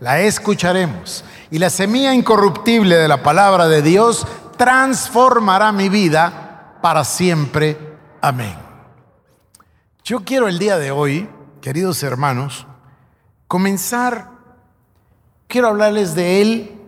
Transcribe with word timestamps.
la 0.00 0.20
escucharemos 0.20 1.24
y 1.50 1.58
la 1.58 1.70
semilla 1.70 2.14
incorruptible 2.14 2.96
de 2.96 3.08
la 3.08 3.22
palabra 3.22 3.68
de 3.68 3.82
Dios 3.82 4.26
transformará 4.56 5.72
mi 5.72 5.88
vida 5.88 6.78
para 6.82 7.04
siempre. 7.04 7.78
Amén. 8.20 8.56
Yo 10.04 10.24
quiero 10.24 10.48
el 10.48 10.58
día 10.58 10.78
de 10.78 10.90
hoy, 10.90 11.28
queridos 11.60 12.02
hermanos, 12.02 12.66
comenzar, 13.48 14.30
quiero 15.48 15.68
hablarles 15.68 16.14
de 16.14 16.42
Él 16.42 16.80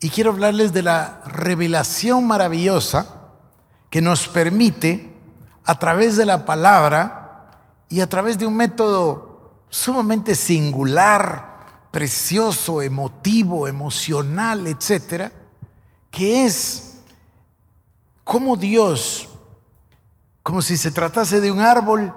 y 0.00 0.10
quiero 0.10 0.30
hablarles 0.30 0.72
de 0.72 0.82
la 0.82 1.22
revelación 1.26 2.26
maravillosa 2.26 3.06
que 3.90 4.02
nos 4.02 4.28
permite, 4.28 5.14
a 5.64 5.78
través 5.78 6.16
de 6.16 6.24
la 6.24 6.46
palabra 6.46 7.50
y 7.90 8.00
a 8.00 8.08
través 8.08 8.38
de 8.38 8.46
un 8.46 8.56
método 8.56 9.52
sumamente 9.68 10.34
singular, 10.34 11.57
precioso, 11.90 12.82
emotivo, 12.82 13.66
emocional, 13.66 14.66
etcétera, 14.66 15.32
que 16.10 16.44
es 16.44 16.98
como 18.24 18.56
Dios, 18.56 19.28
como 20.42 20.62
si 20.62 20.76
se 20.76 20.90
tratase 20.90 21.40
de 21.40 21.50
un 21.50 21.60
árbol, 21.60 22.12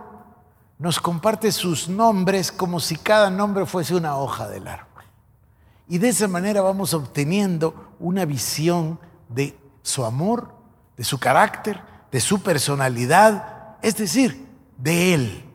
nos 0.78 1.00
comparte 1.00 1.52
sus 1.52 1.88
nombres 1.88 2.52
como 2.52 2.80
si 2.80 2.95
cada 2.95 3.30
nombre 3.30 3.66
fuese 3.66 3.95
una 3.95 4.18
hoja 4.18 4.50
del 4.50 4.68
árbol. 4.68 5.04
Y 5.88 5.98
de 6.00 6.10
esa 6.10 6.28
manera 6.28 6.62
vamos 6.62 6.94
obteniendo 6.94 7.94
una 8.00 8.26
visión 8.26 9.00
de 9.30 9.58
su 9.84 10.04
amor, 10.06 10.54
de 10.98 11.04
su 11.04 11.20
carácter, 11.20 11.82
de 12.12 12.20
su 12.20 12.42
personalidad, 12.42 13.78
es 13.82 13.95
decir, 13.95 14.48
de 14.78 15.14
Él, 15.14 15.45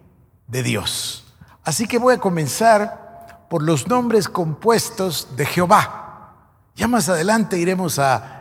de 0.47 0.63
Dios. 0.63 1.35
Así 1.65 1.87
que 1.87 1.99
voy 1.99 2.15
a 2.15 2.19
comenzar 2.19 3.06
por 3.49 3.63
los 3.63 3.89
nombres 3.89 4.29
compuestos 4.29 5.29
de 5.37 5.47
Jehová. 5.47 6.35
Ya 6.75 6.89
más 6.89 7.09
adelante 7.09 7.59
iremos 7.59 7.99
a, 7.99 8.33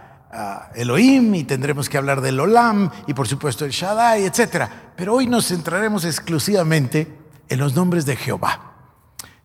Elohim 0.76 1.34
y 1.34 1.46
tendremos 1.46 1.88
que 1.88 1.98
hablar 1.98 2.20
del 2.20 2.38
Olam 2.42 2.92
y 3.08 3.14
por 3.14 3.26
supuesto 3.26 3.64
el 3.64 3.72
Shaddai, 3.72 4.26
etc. 4.26 4.66
Pero 4.98 5.14
hoy 5.14 5.28
nos 5.28 5.48
centraremos 5.48 6.04
exclusivamente 6.04 7.18
en 7.48 7.58
los 7.58 7.74
nombres 7.74 8.06
de 8.06 8.18
Jehová. 8.18 8.74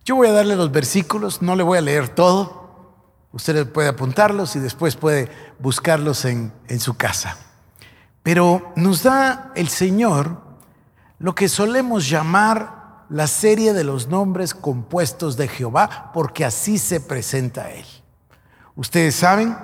Yo 0.04 0.16
voy 0.16 0.26
a 0.26 0.32
darle 0.32 0.56
los 0.56 0.72
versículos, 0.72 1.42
no 1.42 1.54
le 1.54 1.62
voy 1.62 1.78
a 1.78 1.80
leer 1.80 2.08
todo. 2.08 2.96
Usted 3.30 3.70
puede 3.70 3.88
apuntarlos 3.88 4.56
y 4.56 4.58
después 4.58 4.96
puede 4.96 5.30
buscarlos 5.60 6.24
en, 6.24 6.52
en 6.66 6.80
su 6.80 6.96
casa. 6.96 7.36
Pero 8.24 8.72
nos 8.74 9.04
da 9.04 9.52
el 9.54 9.68
Señor 9.68 10.40
lo 11.20 11.36
que 11.36 11.48
solemos 11.48 12.08
llamar 12.08 12.79
la 13.10 13.26
serie 13.26 13.72
de 13.72 13.82
los 13.84 14.06
nombres 14.06 14.54
compuestos 14.54 15.36
de 15.36 15.48
Jehová, 15.48 16.12
porque 16.14 16.44
así 16.44 16.78
se 16.78 17.00
presenta 17.00 17.70
Él. 17.70 17.84
Ustedes 18.76 19.16
saben 19.16 19.56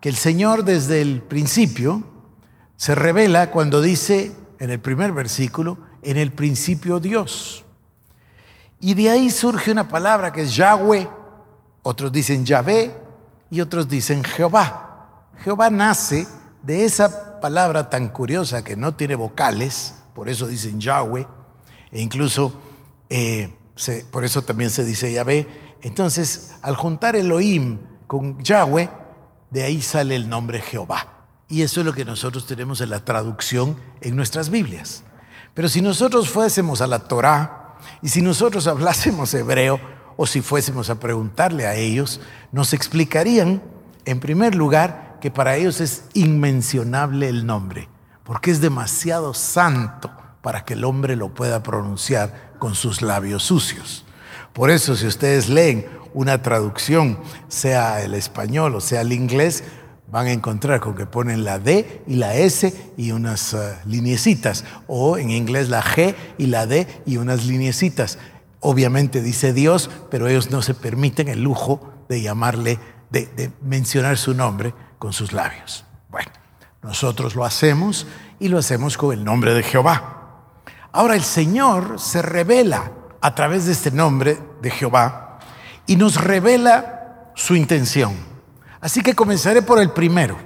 que 0.00 0.08
el 0.08 0.16
Señor 0.16 0.64
desde 0.64 1.02
el 1.02 1.22
principio 1.22 2.02
se 2.76 2.94
revela 2.94 3.50
cuando 3.50 3.82
dice 3.82 4.34
en 4.58 4.70
el 4.70 4.80
primer 4.80 5.12
versículo, 5.12 5.78
en 6.02 6.16
el 6.16 6.32
principio 6.32 6.98
Dios. 6.98 7.64
Y 8.80 8.94
de 8.94 9.10
ahí 9.10 9.30
surge 9.30 9.70
una 9.70 9.88
palabra 9.88 10.32
que 10.32 10.42
es 10.42 10.56
Yahweh, 10.56 11.08
otros 11.82 12.10
dicen 12.10 12.46
Yahvé 12.46 12.96
y 13.50 13.60
otros 13.60 13.88
dicen 13.88 14.24
Jehová. 14.24 15.28
Jehová 15.44 15.68
nace 15.68 16.26
de 16.62 16.84
esa 16.84 17.40
palabra 17.40 17.90
tan 17.90 18.08
curiosa 18.08 18.64
que 18.64 18.76
no 18.76 18.94
tiene 18.94 19.14
vocales, 19.14 19.94
por 20.14 20.28
eso 20.28 20.46
dicen 20.46 20.80
Yahweh, 20.80 21.26
e 21.90 22.00
incluso 22.00 22.67
eh, 23.10 23.54
por 24.10 24.24
eso 24.24 24.42
también 24.42 24.70
se 24.70 24.84
dice 24.84 25.12
Yahvé. 25.12 25.46
Entonces, 25.82 26.54
al 26.62 26.76
juntar 26.76 27.16
Elohim 27.16 27.78
con 28.06 28.42
Yahweh, 28.42 28.90
de 29.50 29.62
ahí 29.62 29.80
sale 29.80 30.16
el 30.16 30.28
nombre 30.28 30.60
Jehová. 30.60 31.26
Y 31.48 31.62
eso 31.62 31.80
es 31.80 31.86
lo 31.86 31.92
que 31.92 32.04
nosotros 32.04 32.46
tenemos 32.46 32.80
en 32.80 32.90
la 32.90 33.04
traducción 33.04 33.76
en 34.00 34.16
nuestras 34.16 34.50
Biblias. 34.50 35.04
Pero 35.54 35.68
si 35.68 35.80
nosotros 35.80 36.28
fuésemos 36.28 36.80
a 36.80 36.86
la 36.86 37.00
Torá 37.00 37.76
y 38.02 38.08
si 38.08 38.20
nosotros 38.20 38.66
hablásemos 38.66 39.32
hebreo 39.34 39.80
o 40.16 40.26
si 40.26 40.40
fuésemos 40.40 40.90
a 40.90 41.00
preguntarle 41.00 41.66
a 41.66 41.74
ellos, 41.76 42.20
nos 42.52 42.74
explicarían, 42.74 43.62
en 44.04 44.20
primer 44.20 44.54
lugar, 44.54 45.16
que 45.20 45.30
para 45.30 45.56
ellos 45.56 45.80
es 45.80 46.04
inmencionable 46.12 47.28
el 47.28 47.46
nombre, 47.46 47.88
porque 48.24 48.50
es 48.50 48.60
demasiado 48.60 49.32
santo 49.34 50.10
para 50.42 50.64
que 50.64 50.74
el 50.74 50.84
hombre 50.84 51.16
lo 51.16 51.34
pueda 51.34 51.62
pronunciar 51.62 52.47
con 52.58 52.74
sus 52.74 53.02
labios 53.02 53.42
sucios. 53.42 54.04
Por 54.52 54.70
eso 54.70 54.96
si 54.96 55.06
ustedes 55.06 55.48
leen 55.48 55.86
una 56.14 56.42
traducción, 56.42 57.18
sea 57.48 58.02
el 58.02 58.14
español 58.14 58.74
o 58.74 58.80
sea 58.80 59.02
el 59.02 59.12
inglés, 59.12 59.62
van 60.10 60.26
a 60.26 60.32
encontrar 60.32 60.80
con 60.80 60.94
que 60.94 61.06
ponen 61.06 61.44
la 61.44 61.58
D 61.58 62.02
y 62.06 62.16
la 62.16 62.34
S 62.34 62.92
y 62.96 63.12
unas 63.12 63.52
uh, 63.52 63.58
liniecitas, 63.84 64.64
o 64.86 65.18
en 65.18 65.30
inglés 65.30 65.68
la 65.68 65.82
G 65.82 66.14
y 66.38 66.46
la 66.46 66.66
D 66.66 66.86
y 67.04 67.18
unas 67.18 67.44
liniecitas. 67.44 68.18
Obviamente 68.60 69.22
dice 69.22 69.52
Dios, 69.52 69.90
pero 70.10 70.26
ellos 70.26 70.50
no 70.50 70.62
se 70.62 70.74
permiten 70.74 71.28
el 71.28 71.42
lujo 71.42 71.92
de 72.08 72.22
llamarle, 72.22 72.78
de, 73.10 73.26
de 73.26 73.52
mencionar 73.62 74.16
su 74.16 74.34
nombre 74.34 74.72
con 74.98 75.12
sus 75.12 75.32
labios. 75.32 75.84
Bueno, 76.10 76.30
nosotros 76.82 77.34
lo 77.34 77.44
hacemos 77.44 78.06
y 78.40 78.48
lo 78.48 78.58
hacemos 78.58 78.96
con 78.96 79.12
el 79.12 79.24
nombre 79.24 79.52
de 79.52 79.62
Jehová. 79.62 80.17
Ahora 80.92 81.14
el 81.14 81.22
Señor 81.22 82.00
se 82.00 82.22
revela 82.22 82.92
a 83.20 83.34
través 83.34 83.66
de 83.66 83.72
este 83.72 83.90
nombre 83.90 84.38
de 84.62 84.70
Jehová 84.70 85.38
y 85.86 85.96
nos 85.96 86.16
revela 86.16 87.30
su 87.34 87.54
intención. 87.56 88.14
Así 88.80 89.02
que 89.02 89.14
comenzaré 89.14 89.62
por 89.62 89.80
el 89.80 89.90
primero. 89.90 90.36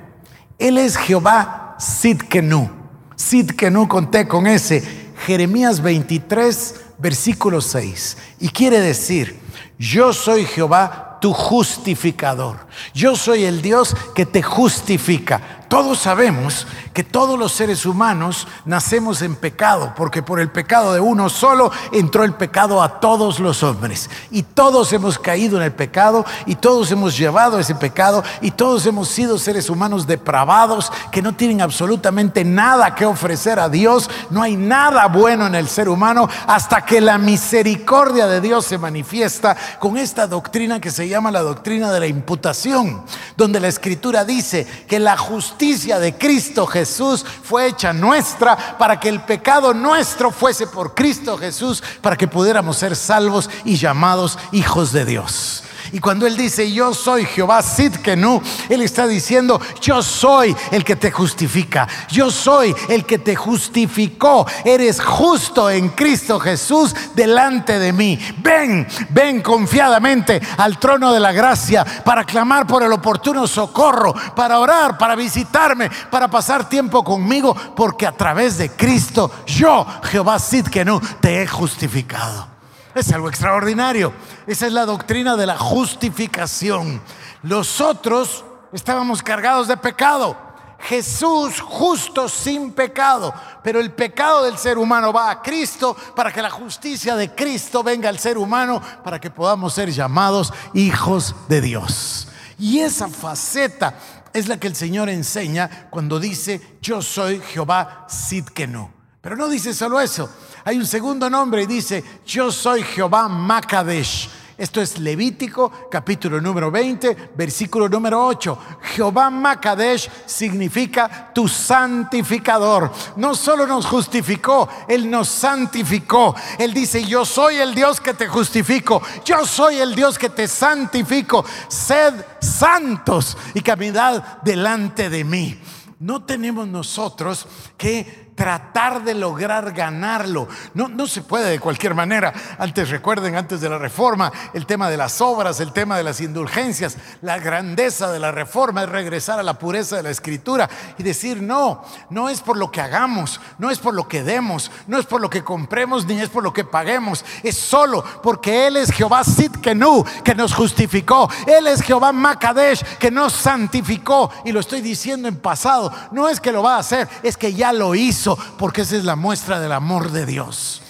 Él 0.59 0.79
es 0.79 0.97
Jehová 0.97 1.77
Sidkenu. 1.79 2.71
Sidkenu 3.17 3.89
conté 3.89 4.27
con 4.27 4.47
ese. 4.47 5.03
Jeremías 5.27 5.81
23, 5.81 6.81
versículo 6.99 7.61
6. 7.61 8.17
Y 8.41 8.49
quiere 8.49 8.81
decir, 8.81 9.39
yo 9.79 10.13
soy 10.13 10.45
Jehová 10.45 11.19
tu 11.21 11.33
justificador. 11.33 12.67
Yo 12.93 13.15
soy 13.15 13.45
el 13.45 13.63
Dios 13.63 13.97
que 14.15 14.27
te 14.27 14.43
justifica. 14.43 15.65
Todos 15.69 16.01
sabemos 16.01 16.67
que 16.93 17.05
todos 17.05 17.39
los 17.39 17.53
seres 17.53 17.87
humanos 17.87 18.47
nacemos 18.65 19.23
en 19.23 19.35
pecado, 19.35 19.95
porque 19.97 20.23
por 20.23 20.41
el 20.41 20.51
pecado 20.51 20.93
de 20.93 21.01
uno 21.01 21.29
solo 21.29 21.73
entró 21.91 22.25
el 22.25 22.35
pecado 22.35 22.83
a 22.83 23.01
todos 23.01 23.41
los 23.41 23.63
hombres. 23.63 24.11
Y 24.31 24.43
todos 24.43 24.93
hemos 24.93 25.19
caído 25.19 25.57
en 25.57 25.63
el 25.63 25.73
pecado, 25.73 26.25
y 26.47 26.57
todos 26.57 26.91
hemos 26.91 27.17
llevado 27.17 27.59
ese 27.59 27.75
pecado, 27.75 28.23
y 28.41 28.51
todos 28.51 28.85
hemos 28.87 29.09
sido 29.09 29.39
seres 29.39 29.71
humanos 29.71 30.07
depravados 30.07 30.93
que 31.11 31.23
no 31.23 31.35
tienen 31.35 31.63
absolutamente 31.63 32.45
nada 32.45 32.95
que 32.95 33.07
ofrecer 33.07 33.59
a 33.59 33.69
Dios. 33.69 34.11
No 34.31 34.43
hay 34.43 34.57
nada 34.57 35.07
bueno 35.09 35.47
en 35.47 35.55
el 35.55 35.69
ser 35.69 35.89
humano 35.89 36.29
hasta 36.47 36.85
que 36.85 37.01
la 37.01 37.17
misericordia 37.17 38.27
de 38.27 38.41
Dios 38.41 38.67
se 38.67 38.79
manifiesta 38.79 39.57
con 39.79 39.97
esta 39.97 40.27
doctrina 40.27 40.81
que 40.81 40.91
se 40.91 41.09
llama 41.09 41.31
la 41.31 41.41
doctrina 41.41 41.91
de 41.91 42.01
la 42.01 42.07
imputación, 42.07 43.03
donde 43.37 43.61
la 43.61 43.69
escritura 43.69 44.25
dice 44.25 44.67
que 44.87 44.99
la 44.99 45.17
justicia 45.17 45.99
de 45.99 46.17
Cristo 46.17 46.67
Jesús 46.67 46.82
Jesús 46.83 47.25
fue 47.45 47.69
hecha 47.69 47.93
nuestra 47.93 48.77
para 48.77 48.99
que 48.99 49.09
el 49.09 49.21
pecado 49.21 49.73
nuestro 49.73 50.33
fuese 50.33 50.67
por 50.67 50.95
Cristo 50.95 51.39
Jesús, 51.39 51.81
para 52.01 52.17
que 52.17 52.27
pudiéramos 52.27 52.77
ser 52.77 52.97
salvos 52.97 53.49
y 53.65 53.77
llamados 53.77 54.37
hijos 54.51 54.91
de 54.91 55.05
Dios. 55.05 55.63
Y 55.93 56.01
cuando 56.01 56.27
Él 56.27 56.37
dice, 56.39 56.73
yo 56.73 56.95
soy 56.95 57.27
Jehová 57.27 57.61
Sidkenu, 57.61 58.41
Él 58.71 58.81
está 58.81 59.07
diciendo, 59.07 59.61
yo 59.81 60.03
soy 60.03 60.57
el 60.71 60.85
que 60.85 60.97
te 60.97 61.11
justifica, 61.11 61.87
yo 62.11 62.31
soy 62.31 62.75
el 62.89 63.05
que 63.05 63.19
te 63.19 63.37
justificó, 63.37 64.47
eres 64.65 65.01
justo 65.03 65.69
en 65.69 65.91
Cristo 65.91 66.41
Jesús 66.41 66.95
delante 67.15 67.79
de 67.79 67.93
mí. 67.93 68.19
Ven, 68.39 68.87
ven 69.11 69.43
confiadamente 69.43 70.41
al 70.57 70.79
trono 70.79 71.13
de 71.13 71.21
la 71.21 71.33
gracia 71.33 71.85
para 72.05 72.25
clamar 72.25 72.67
por 72.67 72.83
el 72.83 72.93
oportuno 72.93 73.47
socorro, 73.47 74.15
para 74.35 74.59
orar, 74.59 74.97
para 74.97 75.15
visitarme, 75.15 75.91
para 76.11 76.29
pasar 76.29 76.69
tiempo 76.69 77.05
conmigo, 77.05 77.55
porque 77.77 78.07
a 78.07 78.13
través 78.13 78.57
de 78.57 78.71
Cristo 78.71 79.31
yo, 79.47 79.87
Jehová 80.05 80.39
Sidkenu, 80.39 81.01
te 81.21 81.43
he 81.43 81.47
justificado. 81.47 82.52
Es 82.95 83.13
algo 83.13 83.29
extraordinario. 83.29 84.13
Esa 84.47 84.67
es 84.67 84.73
la 84.73 84.85
doctrina 84.85 85.37
de 85.37 85.47
la 85.47 85.57
justificación. 85.57 87.01
Los 87.43 87.81
otros 87.81 88.45
estábamos 88.73 89.23
cargados 89.23 89.69
de 89.69 89.77
pecado. 89.77 90.37
Jesús 90.79 91.61
justo 91.61 92.29
sin 92.29 92.73
pecado, 92.73 93.33
pero 93.63 93.79
el 93.79 93.93
pecado 93.93 94.43
del 94.43 94.59
ser 94.59 94.79
humano 94.79 95.13
va 95.13 95.31
a 95.31 95.41
Cristo 95.41 95.97
para 96.17 96.33
que 96.33 96.43
la 96.43 96.51
justicia 96.51 97.15
de 97.15 97.33
Cristo 97.33 97.85
venga 97.85 98.09
al 98.09 98.19
ser 98.19 98.37
humano, 98.37 98.83
para 99.05 99.21
que 99.21 99.31
podamos 99.31 99.75
ser 99.75 99.93
llamados 99.93 100.53
hijos 100.75 101.37
de 101.49 101.61
Dios. 101.61 102.27
Y 102.59 102.81
esa 102.81 103.09
faceta 103.09 103.95
es 104.33 104.49
la 104.49 104.59
que 104.59 104.67
el 104.67 104.75
Señor 104.75 105.09
enseña 105.09 105.87
cuando 105.89 106.19
dice, 106.19 106.79
yo 106.83 107.01
soy 107.01 107.41
Jehová 107.41 108.07
Sidkenu. 108.09 108.91
Pero 109.21 109.37
no 109.37 109.49
dice 109.49 109.73
solo 109.73 110.01
eso, 110.01 110.29
hay 110.65 110.79
un 110.79 110.87
segundo 110.87 111.29
nombre 111.29 111.63
y 111.63 111.67
dice, 111.67 112.03
yo 112.25 112.51
soy 112.51 112.83
Jehová 112.83 113.29
Makadesh 113.29 114.29
esto 114.63 114.81
es 114.81 115.01
Levítico, 115.01 115.73
capítulo 115.91 116.41
número 116.41 116.71
20, 116.71 117.31
versículo 117.35 117.89
número 117.89 118.25
8. 118.25 118.59
Jehová 118.95 119.29
Makadesh 119.29 120.09
significa 120.25 121.33
tu 121.35 121.49
santificador. 121.49 122.93
No 123.17 123.35
solo 123.35 123.67
nos 123.67 123.87
justificó, 123.87 124.69
Él 124.87 125.11
nos 125.11 125.29
santificó. 125.29 126.37
Él 126.59 126.73
dice, 126.75 127.03
yo 127.05 127.25
soy 127.25 127.57
el 127.57 127.75
Dios 127.75 128.01
que 128.01 128.15
te 128.15 128.29
justifico. 128.29 129.03
Yo 129.25 129.45
soy 129.47 129.79
el 129.79 129.97
Dios 129.97 130.17
que 130.17 130.29
te 130.29 130.47
santifico. 130.47 131.45
Sed 131.67 132.15
santos 132.41 133.37
y 133.55 133.63
caminad 133.63 134.23
delante 134.43 135.11
de 135.11 135.25
mí. 135.25 135.61
No 135.99 136.25
tenemos 136.25 136.69
nosotros 136.69 137.47
que 137.77 138.22
tratar 138.35 139.05
de 139.05 139.15
lograr 139.15 139.73
ganarlo. 139.73 140.49
No, 140.75 140.89
no 140.89 141.07
se 141.07 141.23
puede 141.23 141.51
de 141.51 141.61
cualquier 141.61 141.95
manera. 141.95 142.33
Antes 142.59 142.91
recuerden, 142.91 143.37
antes 143.37 143.61
de 143.61 143.69
la 143.69 143.79
reforma, 143.79 144.33
el 144.55 144.67
tema 144.67 144.89
de 144.89 144.97
las 144.97 145.21
obras, 145.21 145.61
el 145.61 145.73
tema 145.73 145.97
de 145.97 146.03
las 146.03 146.21
indulgencias, 146.21 146.97
la 147.21 147.39
grandeza 147.39 148.11
de 148.11 148.19
la 148.19 148.33
reforma 148.33 148.85
es 148.85 148.89
regresar 148.89 149.39
a 149.39 149.43
la 149.43 149.59
pureza 149.59 149.97
de 149.97 150.03
la 150.03 150.11
escritura 150.11 150.69
y 150.99 151.03
decir, 151.03 151.43
no, 151.43 151.85
no 152.11 152.29
es 152.29 152.41
por 152.41 152.57
lo 152.57 152.71
que 152.71 152.81
hagamos, 152.81 153.41
no 153.59 153.71
es 153.71 153.79
por 153.79 153.95
lo 153.95 154.09
que 154.09 154.23
demos, 154.23 154.71
no 154.87 154.99
es 154.99 155.07
por 155.07 155.21
lo 155.21 155.29
que 155.29 155.45
compremos, 155.45 156.07
ni 156.07 156.21
es 156.21 156.29
por 156.29 156.43
lo 156.43 156.53
que 156.53 156.65
paguemos, 156.65 157.25
es 157.43 157.57
solo 157.57 158.05
porque 158.23 158.67
Él 158.67 158.77
es 158.77 158.91
Jehová 158.91 159.25
Sidkenu, 159.25 160.05
que 160.25 160.35
nos 160.35 160.55
justificó, 160.55 161.29
Él 161.47 161.67
es 161.67 161.83
Jehová 161.83 162.13
Makadesh, 162.13 162.83
que 162.99 163.11
nos 163.11 163.33
santificó, 163.33 164.31
y 164.45 164.53
lo 164.53 164.61
estoy 164.61 164.81
diciendo 164.81 165.29
en 165.29 165.37
pasado, 165.37 165.93
no 166.13 166.29
es 166.29 166.41
que 166.41 166.53
lo 166.53 166.63
va 166.63 166.77
a 166.77 166.81
hacer, 166.81 167.09
es 167.23 167.37
que 167.37 167.53
ya 167.53 167.73
lo 167.73 167.95
hizo 167.95 168.22
porque 168.59 168.83
esa 168.83 168.97
es 168.97 169.05
la 169.05 169.17
muestra 169.17 169.61
del 169.61 169.73
amor 169.73 170.11
de 170.11 170.27
Dios. 170.27 170.83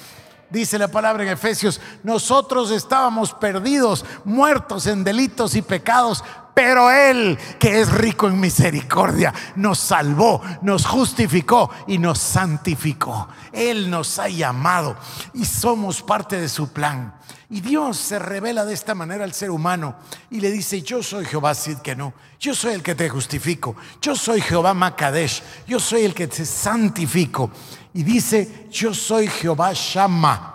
Dice 0.50 0.78
la 0.78 0.88
palabra 0.88 1.22
en 1.22 1.30
Efesios, 1.30 1.80
nosotros 2.02 2.70
estábamos 2.70 3.32
perdidos, 3.32 4.04
muertos 4.24 4.86
en 4.86 5.02
delitos 5.02 5.54
y 5.54 5.62
pecados, 5.62 6.22
pero 6.54 6.90
Él, 6.90 7.38
que 7.58 7.80
es 7.80 7.90
rico 7.90 8.28
en 8.28 8.38
misericordia, 8.38 9.32
nos 9.56 9.78
salvó, 9.78 10.42
nos 10.62 10.86
justificó 10.86 11.70
y 11.86 11.98
nos 11.98 12.18
santificó. 12.18 13.28
Él 13.52 13.90
nos 13.90 14.18
ha 14.18 14.28
llamado 14.28 14.96
y 15.34 15.44
somos 15.44 16.02
parte 16.02 16.40
de 16.40 16.48
su 16.48 16.68
plan. 16.68 17.14
Y 17.48 17.60
Dios 17.60 17.98
se 17.98 18.18
revela 18.18 18.64
de 18.64 18.72
esta 18.72 18.94
manera 18.94 19.24
al 19.24 19.34
ser 19.34 19.50
humano 19.50 19.94
y 20.30 20.40
le 20.40 20.50
dice, 20.50 20.80
yo 20.80 21.02
soy 21.02 21.26
Jehová 21.26 21.54
Sid 21.54 21.78
que 21.78 21.94
no, 21.94 22.14
yo 22.40 22.54
soy 22.54 22.74
el 22.74 22.82
que 22.82 22.94
te 22.94 23.10
justifico, 23.10 23.76
yo 24.00 24.16
soy 24.16 24.40
Jehová 24.40 24.72
Makadesh, 24.72 25.42
yo 25.66 25.78
soy 25.78 26.04
el 26.04 26.14
que 26.14 26.28
te 26.28 26.46
santifico. 26.46 27.50
Y 27.94 28.04
dice, 28.04 28.68
yo 28.70 28.94
soy 28.94 29.28
Jehová 29.28 29.72
Shama. 29.74 30.51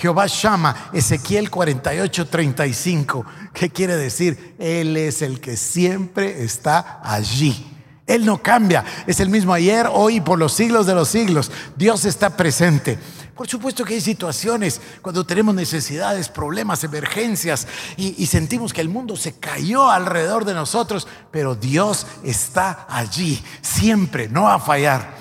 Jehová 0.00 0.26
Shama, 0.26 0.90
Ezequiel 0.94 1.50
48, 1.50 2.26
35. 2.26 3.26
¿Qué 3.52 3.68
quiere 3.68 3.96
decir? 3.96 4.54
Él 4.58 4.96
es 4.96 5.20
el 5.20 5.40
que 5.40 5.58
siempre 5.58 6.42
está 6.42 7.00
allí. 7.04 7.66
Él 8.06 8.24
no 8.24 8.42
cambia, 8.42 8.82
es 9.06 9.20
el 9.20 9.28
mismo 9.28 9.52
ayer, 9.52 9.86
hoy 9.92 10.16
y 10.16 10.20
por 10.22 10.38
los 10.38 10.54
siglos 10.54 10.86
de 10.86 10.94
los 10.94 11.08
siglos. 11.08 11.52
Dios 11.76 12.06
está 12.06 12.34
presente. 12.34 12.98
Por 13.36 13.46
supuesto 13.46 13.84
que 13.84 13.94
hay 13.94 14.00
situaciones 14.00 14.80
cuando 15.02 15.24
tenemos 15.24 15.54
necesidades, 15.54 16.30
problemas, 16.30 16.82
emergencias 16.82 17.66
y, 17.96 18.26
sentimos 18.26 18.72
que 18.72 18.80
el 18.80 18.88
mundo 18.88 19.16
se 19.16 19.34
cayó 19.34 19.90
alrededor 19.90 20.46
de 20.46 20.54
nosotros, 20.54 21.06
pero 21.30 21.54
Dios 21.54 22.06
está 22.24 22.86
allí, 22.88 23.42
siempre, 23.60 24.28
no 24.28 24.44
va 24.44 24.54
a 24.54 24.60
fallar. 24.60 25.19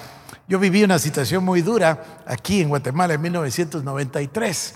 Yo 0.50 0.58
viví 0.58 0.84
una 0.84 0.98
situación 0.98 1.46
muy 1.46 1.62
dura 1.62 2.24
aquí 2.26 2.62
en 2.62 2.70
Guatemala 2.70 3.14
en 3.14 3.22
1993 3.22 4.74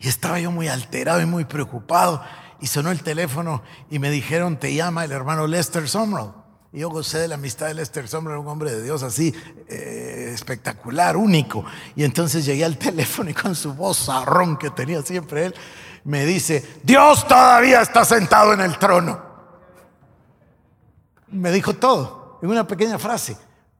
y 0.00 0.08
estaba 0.08 0.40
yo 0.40 0.50
muy 0.50 0.66
alterado 0.66 1.20
y 1.20 1.26
muy 1.26 1.44
preocupado 1.44 2.20
y 2.58 2.66
sonó 2.66 2.90
el 2.90 3.04
teléfono 3.04 3.62
y 3.88 4.00
me 4.00 4.10
dijeron, 4.10 4.58
te 4.58 4.74
llama 4.74 5.04
el 5.04 5.12
hermano 5.12 5.46
Lester 5.46 5.88
Sumrall. 5.88 6.34
Y 6.72 6.80
yo 6.80 6.90
gocé 6.90 7.18
de 7.18 7.28
la 7.28 7.36
amistad 7.36 7.68
de 7.68 7.74
Lester 7.74 8.08
Sombra, 8.08 8.36
un 8.36 8.48
hombre 8.48 8.72
de 8.72 8.82
Dios 8.82 9.04
así, 9.04 9.32
eh, 9.68 10.32
espectacular, 10.34 11.16
único. 11.16 11.64
Y 11.94 12.02
entonces 12.02 12.44
llegué 12.44 12.64
al 12.64 12.76
teléfono 12.78 13.30
y 13.30 13.34
con 13.34 13.54
su 13.54 13.74
voz 13.74 14.06
zarrón 14.06 14.56
que 14.56 14.70
tenía 14.70 15.02
siempre 15.02 15.46
él, 15.46 15.54
me 16.02 16.26
dice, 16.26 16.80
Dios 16.82 17.28
todavía 17.28 17.80
está 17.80 18.04
sentado 18.04 18.52
en 18.54 18.60
el 18.60 18.76
trono. 18.76 19.22
Me 21.28 21.52
dijo 21.52 21.74
todo, 21.74 22.40
en 22.42 22.50
una 22.50 22.66
pequeña 22.66 22.98
frase. 22.98 23.36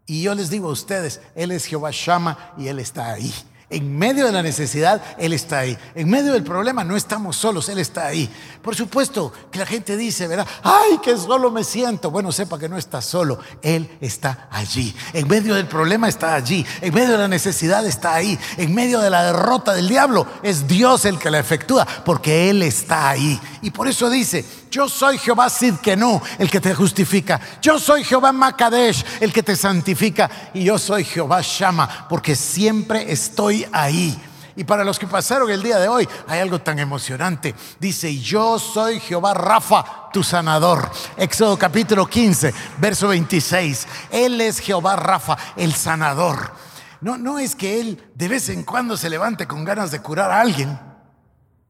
Y 0.08 0.22
yo 0.22 0.34
les 0.34 0.49
digo 0.49 0.70
a 0.70 0.72
ustedes, 0.72 1.20
Él 1.34 1.50
es 1.50 1.66
Jehová 1.66 1.90
Shama 1.93 2.55
y 2.56 2.69
Él 2.69 2.78
está 2.78 3.12
ahí. 3.12 3.32
En 3.70 3.99
medio 3.99 4.25
de 4.25 4.32
la 4.32 4.43
necesidad, 4.43 5.03
Él 5.19 5.35
está 5.35 5.59
ahí. 5.59 5.76
En 5.94 6.09
medio 6.09 6.32
del 6.32 6.43
problema, 6.43 6.85
no 6.85 6.97
estamos 6.97 7.37
solos, 7.37 7.69
Él 7.69 7.79
está 7.79 8.06
ahí. 8.06 8.31
Por 8.62 8.75
supuesto 8.75 9.31
que 9.50 9.59
la 9.59 9.67
gente 9.67 9.94
dice, 9.94 10.26
¿verdad? 10.26 10.47
Ay, 10.62 10.99
que 11.03 11.15
solo 11.19 11.50
me 11.50 11.62
siento. 11.65 12.11
Bueno, 12.11 12.32
sepa 12.32 12.59
que 12.59 12.69
no 12.69 12.79
está 12.79 13.03
solo, 13.03 13.38
Él 13.61 13.99
está 14.00 14.49
allí. 14.50 14.94
En 15.12 15.29
medio 15.29 15.55
del 15.55 15.67
problema 15.67 16.09
está 16.09 16.35
allí. 16.35 16.65
En 16.81 16.94
medio 16.94 17.12
de 17.12 17.19
la 17.19 17.29
necesidad 17.29 17.85
está 17.87 18.15
ahí. 18.15 18.38
En 18.56 18.75
medio 18.75 19.00
de 19.00 19.11
la 19.11 19.25
derrota 19.25 19.75
del 19.75 19.88
diablo, 19.88 20.26
es 20.43 20.67
Dios 20.67 21.05
el 21.05 21.19
que 21.19 21.31
la 21.31 21.38
efectúa, 21.38 21.87
porque 22.06 22.49
Él 22.49 22.62
está 22.62 23.11
ahí. 23.11 23.38
Y 23.61 23.70
por 23.70 23.87
eso 23.87 24.09
dice, 24.09 24.47
yo 24.70 24.88
soy 24.88 25.19
Jehová 25.19 25.50
Sidkenu, 25.50 26.20
el 26.38 26.50
que 26.50 26.61
te 26.61 26.75
justifica. 26.75 27.41
Yo 27.61 27.79
soy 27.79 28.05
Jehová 28.05 28.32
Makadesh, 28.32 29.05
el 29.20 29.32
que 29.32 29.43
te 29.43 29.56
santifica. 29.56 30.31
Y 30.55 30.65
yo 30.65 30.79
soy 30.79 31.05
Jehová 31.05 31.41
Shama, 31.43 32.06
porque 32.09 32.35
siempre 32.37 33.11
estoy 33.11 33.57
ahí. 33.72 34.20
Y 34.58 34.64
para 34.64 34.82
los 34.82 34.99
que 34.99 35.06
pasaron 35.06 35.49
el 35.50 35.62
día 35.62 35.78
de 35.78 35.87
hoy, 35.87 36.08
hay 36.26 36.40
algo 36.40 36.60
tan 36.60 36.81
emocionante. 36.81 37.55
Dice, 37.78 38.19
yo 38.19 38.58
soy 38.58 38.99
Jehová 38.99 39.32
Rafa, 39.32 40.10
tu 40.12 40.25
sanador. 40.25 40.90
Éxodo 41.16 41.56
capítulo 41.56 42.08
15, 42.08 42.53
verso 42.79 43.06
26. 43.06 43.86
Él 44.10 44.41
es 44.41 44.58
Jehová 44.58 44.96
Rafa, 44.96 45.36
el 45.55 45.74
sanador. 45.74 46.55
No, 47.00 47.17
no 47.17 47.38
es 47.38 47.55
que 47.55 47.81
Él 47.81 48.10
de 48.17 48.27
vez 48.27 48.48
en 48.48 48.65
cuando 48.65 48.96
se 48.96 49.08
levante 49.08 49.46
con 49.46 49.65
ganas 49.65 49.93
de 49.93 50.03
curar 50.03 50.32
a 50.32 50.41
alguien. 50.41 50.77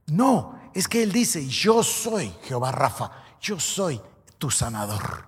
No, 0.06 0.58
es 0.72 0.88
que 0.88 1.02
Él 1.02 1.12
dice, 1.12 1.46
yo 1.46 1.82
soy 1.82 2.32
Jehová 2.44 2.72
Rafa, 2.72 3.10
yo 3.38 3.60
soy 3.60 4.00
tu 4.38 4.50
sanador. 4.50 5.26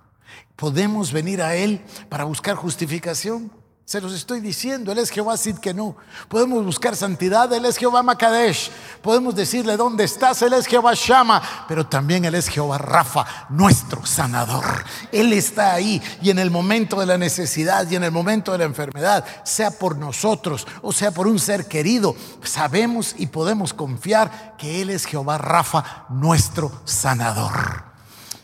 ¿Podemos 0.55 1.11
venir 1.11 1.43
a 1.43 1.53
Él 1.53 1.85
para 2.09 2.23
buscar 2.23 2.55
justificación? 2.55 3.51
Se 3.91 3.99
los 3.99 4.13
estoy 4.13 4.39
diciendo, 4.39 4.93
Él 4.93 4.99
es 4.99 5.09
Jehová 5.09 5.35
no 5.75 5.97
Podemos 6.29 6.63
buscar 6.63 6.95
santidad, 6.95 7.51
Él 7.51 7.65
es 7.65 7.75
Jehová 7.75 8.01
Makadesh. 8.01 8.71
Podemos 9.01 9.35
decirle 9.35 9.75
dónde 9.75 10.05
estás, 10.05 10.41
Él 10.43 10.53
es 10.53 10.65
Jehová 10.65 10.93
Shama. 10.95 11.65
Pero 11.67 11.85
también 11.85 12.23
Él 12.23 12.35
es 12.35 12.47
Jehová 12.47 12.77
Rafa, 12.77 13.25
nuestro 13.49 14.05
sanador. 14.05 14.85
Él 15.11 15.33
está 15.33 15.73
ahí 15.73 16.01
y 16.21 16.29
en 16.29 16.39
el 16.39 16.51
momento 16.51 17.01
de 17.01 17.05
la 17.05 17.17
necesidad 17.17 17.85
y 17.91 17.97
en 17.97 18.05
el 18.05 18.11
momento 18.11 18.53
de 18.53 18.59
la 18.59 18.63
enfermedad, 18.63 19.25
sea 19.43 19.71
por 19.71 19.97
nosotros 19.97 20.65
o 20.81 20.93
sea 20.93 21.11
por 21.11 21.27
un 21.27 21.37
ser 21.37 21.67
querido, 21.67 22.15
sabemos 22.45 23.13
y 23.17 23.25
podemos 23.27 23.73
confiar 23.73 24.55
que 24.57 24.81
Él 24.81 24.89
es 24.89 25.03
Jehová 25.03 25.37
Rafa, 25.37 26.05
nuestro 26.07 26.71
sanador. 26.85 27.83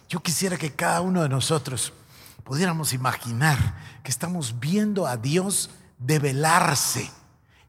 Yo 0.10 0.20
quisiera 0.20 0.58
que 0.58 0.74
cada 0.74 1.00
uno 1.00 1.24
de 1.24 1.30
nosotros 1.30 1.94
pudiéramos 2.48 2.94
imaginar 2.94 3.75
que 4.04 4.10
estamos 4.10 4.58
viendo 4.62 5.06
a 5.06 5.18
Dios 5.18 5.70
develarse, 6.00 7.12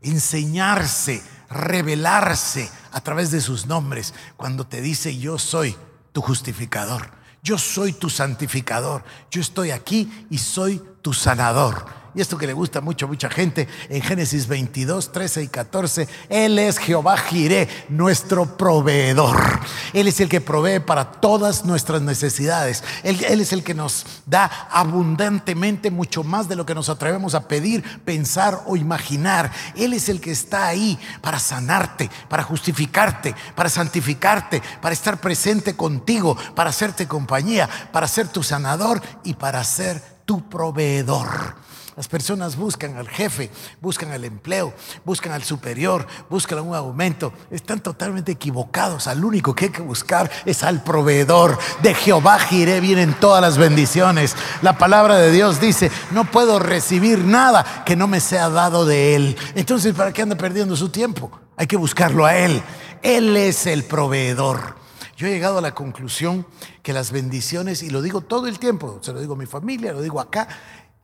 enseñarse, 0.03 1.21
revelarse 1.51 2.71
a 2.93 3.01
través 3.01 3.33
de 3.33 3.41
sus 3.41 3.67
nombres 3.67 4.15
cuando 4.37 4.65
te 4.65 4.81
dice 4.81 5.19
yo 5.19 5.37
soy 5.37 5.77
tu 6.13 6.23
justificador, 6.23 7.11
yo 7.43 7.59
soy 7.59 7.93
tu 7.93 8.09
santificador, 8.09 9.03
yo 9.33 9.41
estoy 9.41 9.73
aquí 9.73 10.27
y 10.31 10.39
soy 10.39 10.81
tu 11.03 11.13
sanador. 11.13 11.85
Y 12.19 12.21
esto 12.21 12.37
que 12.37 12.49
le 12.49 12.53
gusta 12.53 12.81
mucho 12.81 13.07
a 13.07 13.09
mucha 13.09 13.31
gente, 13.31 13.69
en 13.89 14.03
Génesis 14.03 14.49
22, 14.49 15.13
13 15.13 15.45
y 15.45 15.47
14, 15.47 16.09
Él 16.29 16.59
es 16.59 16.77
Jehová 16.79 17.17
Jiré, 17.17 17.69
nuestro 17.89 18.57
proveedor. 18.57 19.61
Él 19.93 20.09
es 20.09 20.19
el 20.19 20.29
que 20.29 20.41
provee 20.41 20.81
para 20.81 21.13
todas 21.13 21.65
nuestras 21.65 22.03
necesidades. 22.03 22.83
Él, 23.05 23.25
él 23.25 23.41
es 23.41 23.53
el 23.53 23.63
que 23.63 23.73
nos 23.73 24.05
da 24.27 24.47
abundantemente 24.69 25.93
mucho 25.93 26.25
más 26.25 26.49
de 26.49 26.57
lo 26.57 26.67
que 26.67 26.75
nos 26.75 26.89
atrevemos 26.89 27.37
a 27.37 27.47
pedir, 27.47 27.85
pensar 28.01 28.65
o 28.67 28.75
imaginar. 28.75 29.53
Él 29.77 29.93
es 29.93 30.09
el 30.09 30.21
que 30.21 30.33
está 30.33 30.67
ahí 30.67 30.99
para 31.21 31.39
sanarte, 31.39 32.11
para 32.29 32.43
justificarte, 32.43 33.33
para 33.55 33.69
santificarte, 33.69 34.61
para 34.83 34.93
estar 34.93 35.21
presente 35.21 35.77
contigo, 35.77 36.37
para 36.57 36.71
hacerte 36.71 37.07
compañía, 37.07 37.71
para 37.93 38.09
ser 38.09 38.27
tu 38.27 38.43
sanador 38.43 39.01
y 39.23 39.35
para 39.35 39.63
ser 39.63 40.03
tu 40.25 40.49
proveedor. 40.49 41.68
Las 41.99 42.07
personas 42.07 42.55
buscan 42.55 42.97
al 42.97 43.09
jefe, 43.09 43.50
buscan 43.81 44.12
al 44.12 44.25
empleo, 44.25 44.73
buscan 45.05 45.33
al 45.33 45.43
superior, 45.43 46.07
buscan 46.31 46.61
un 46.61 46.76
aumento. 46.76 47.33
Están 47.50 47.81
totalmente 47.81 48.31
equivocados. 48.31 49.09
Al 49.09 49.25
único 49.25 49.52
que 49.52 49.64
hay 49.64 49.73
que 49.73 49.83
buscar 49.83 50.31
es 50.45 50.62
al 50.62 50.85
proveedor. 50.85 51.59
De 51.83 51.95
Jehová 51.95 52.38
giré 52.38 52.78
vienen 52.78 53.14
todas 53.14 53.43
las 53.43 53.59
bendiciones. 53.59 54.37
La 54.62 54.78
palabra 54.78 55.17
de 55.17 55.33
Dios 55.33 55.61
dice, 55.61 55.90
no 56.12 56.25
puedo 56.31 56.61
recibir 56.61 57.25
nada 57.25 57.83
que 57.85 57.97
no 57.97 58.07
me 58.07 58.21
sea 58.21 58.49
dado 58.49 58.87
de 58.87 59.17
Él. 59.17 59.37
Entonces, 59.57 59.93
¿para 59.93 60.12
qué 60.12 60.23
anda 60.23 60.37
perdiendo 60.37 60.76
su 60.76 60.90
tiempo? 60.90 61.33
Hay 61.57 61.67
que 61.67 61.76
buscarlo 61.76 62.25
a 62.25 62.37
Él. 62.37 62.62
Él 63.02 63.37
es 63.37 63.67
el 63.67 63.83
proveedor. 63.83 64.76
Yo 65.17 65.26
he 65.26 65.31
llegado 65.31 65.59
a 65.59 65.62
la 65.62 65.75
conclusión 65.75 66.47
que 66.85 66.93
las 66.93 67.11
bendiciones, 67.11 67.83
y 67.83 67.90
lo 67.90 68.02
digo 68.02 68.21
todo 68.21 68.47
el 68.47 68.61
tiempo, 68.61 69.00
se 69.02 69.12
lo 69.12 69.21
digo 69.21 69.35
a 69.35 69.37
mi 69.37 69.47
familia, 69.47 69.93
lo 69.93 70.00
digo 70.00 70.21
acá, 70.21 70.47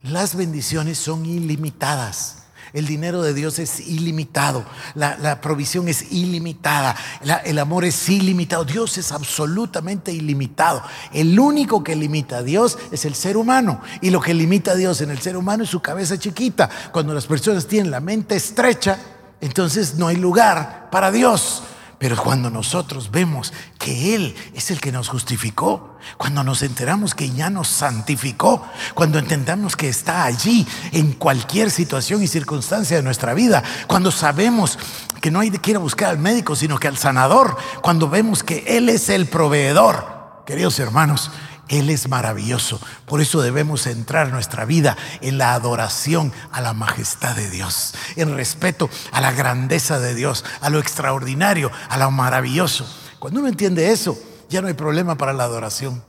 las 0.05 0.37
bendiciones 0.37 0.99
son 0.99 1.27
ilimitadas. 1.27 2.37
El 2.73 2.87
dinero 2.87 3.23
de 3.23 3.35
Dios 3.35 3.61
es 3.61 3.79
ilimitado, 3.79 4.65
la, 4.97 5.41
provisión 5.41 5.87
es 5.87 6.11
ilimitada, 6.11 6.97
el 7.45 7.61
amor 7.61 7.85
es 7.85 8.09
ilimitado, 8.09 8.65
Dios 8.65 8.99
es 8.99 9.13
absolutamente 9.13 10.13
ilimitado. 10.13 10.83
El 11.13 11.39
único 11.39 11.85
que 11.85 11.95
limita 11.95 12.39
a 12.39 12.43
Dios 12.43 12.77
es 12.91 13.05
el 13.05 13.15
ser 13.15 13.37
humano 13.37 13.81
y 14.01 14.11
lo 14.11 14.21
que 14.21 14.35
limita 14.35 14.73
a 14.73 14.75
Dios 14.75 15.01
en 15.03 15.13
el 15.13 15.21
ser 15.21 15.37
humano 15.37 15.63
es 15.63 15.71
su 15.71 15.81
cabeza 15.81 16.19
chiquita. 16.19 16.69
Cuando 16.91 17.15
las 17.15 17.27
personas 17.27 17.69
tienen 17.69 17.93
la 17.93 18.01
mente 18.01 18.35
estrecha, 18.35 18.99
entonces 19.41 19.95
no 19.95 20.09
hay 20.09 20.17
lugar 20.17 20.89
para 20.91 21.13
Dios. 21.13 21.63
Pero 22.05 22.23
cuando 22.23 22.51
nosotros 22.51 23.11
vemos 23.11 23.55
que 23.79 24.15
Él 24.15 24.37
es 24.53 24.71
el 24.71 24.79
que 24.79 24.93
nos 24.93 25.09
justificó, 25.09 25.97
cuando 26.19 26.45
nos 26.45 26.63
enteramos 26.63 27.15
que 27.15 27.31
ya 27.31 27.49
nos 27.49 27.67
santificó, 27.69 28.63
cuando 28.93 29.19
entendamos 29.19 29.75
que 29.75 29.89
está 29.89 30.25
allí 30.25 30.67
en 30.93 31.13
cualquier 31.13 31.71
situación 31.71 32.23
y 32.23 32.27
circunstancia 32.27 32.99
de 32.99 33.03
nuestra 33.03 33.33
vida, 33.33 33.63
cuando 33.87 34.11
sabemos 34.11 34.79
que 35.23 35.31
no 35.31 35.41
hay 35.41 35.51
que 35.51 35.71
ir 35.71 35.77
a 35.79 35.81
buscar 35.81 36.11
al 36.11 36.19
médico, 36.19 36.55
sino 36.55 36.79
que 36.79 36.89
al 36.89 36.99
sanador, 36.99 37.57
cuando 37.81 38.11
vemos 38.11 38.43
que 38.43 38.65
Él 38.67 38.91
es 38.91 39.09
el 39.09 39.25
proveedor, 39.25 40.43
queridos 40.45 40.79
hermanos, 40.81 41.31
él 41.69 41.91
es 41.91 42.09
maravilloso. 42.09 42.81
Por 43.07 43.21
eso 43.21 43.41
debemos 43.41 43.83
centrar 43.83 44.31
nuestra 44.31 44.65
vida 44.65 44.97
en 45.21 45.39
la 45.39 45.55
adoración 45.55 46.33
a 46.53 46.61
la 46.61 46.73
majestad 46.73 47.37
de 47.37 47.51
Dios, 47.51 47.95
en 48.17 48.35
respeto 48.37 48.91
a 49.13 49.21
la 49.21 49.33
grandeza 49.33 49.99
de 49.99 50.15
Dios, 50.15 50.45
a 50.61 50.71
lo 50.71 50.79
extraordinario, 50.79 51.71
a 51.89 51.97
lo 51.99 52.11
maravilloso. 52.11 52.87
Cuando 53.19 53.41
uno 53.41 53.49
entiende 53.49 53.91
eso, 53.91 54.19
ya 54.49 54.61
no 54.61 54.69
hay 54.69 54.75
problema 54.75 55.17
para 55.17 55.33
la 55.33 55.45
adoración. 55.45 56.03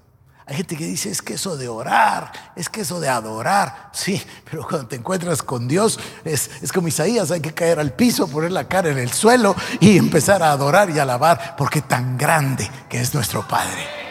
Hay 0.48 0.58
gente 0.58 0.78
que 0.78 0.86
dice, 0.86 1.10
es 1.10 1.24
que 1.24 1.34
eso 1.34 1.58
de 1.58 1.68
orar, 1.68 2.32
es 2.56 2.70
que 2.70 2.82
eso 2.82 3.00
de 3.00 3.10
adorar. 3.10 3.90
Sí, 3.94 4.22
pero 4.50 4.68
cuando 4.68 4.88
te 4.88 4.96
encuentras 4.96 5.42
con 5.42 5.68
Dios, 5.68 6.00
es, 6.24 6.52
es 6.62 6.72
como 6.72 6.88
Isaías, 6.88 7.32
hay 7.32 7.42
que 7.42 7.54
caer 7.54 7.80
al 7.80 7.94
piso, 7.94 8.28
poner 8.28 8.52
la 8.52 8.68
cara 8.68 8.90
en 8.90 9.00
el 9.00 9.12
suelo 9.12 9.56
y 9.80 9.98
empezar 9.98 10.44
a 10.44 10.52
adorar 10.52 10.92
y 10.92 11.00
alabar, 11.00 11.56
porque 11.58 11.82
tan 11.82 12.16
grande 12.16 12.70
que 12.90 13.02
es 13.02 13.16
nuestro 13.16 13.48
Padre. 13.48 14.05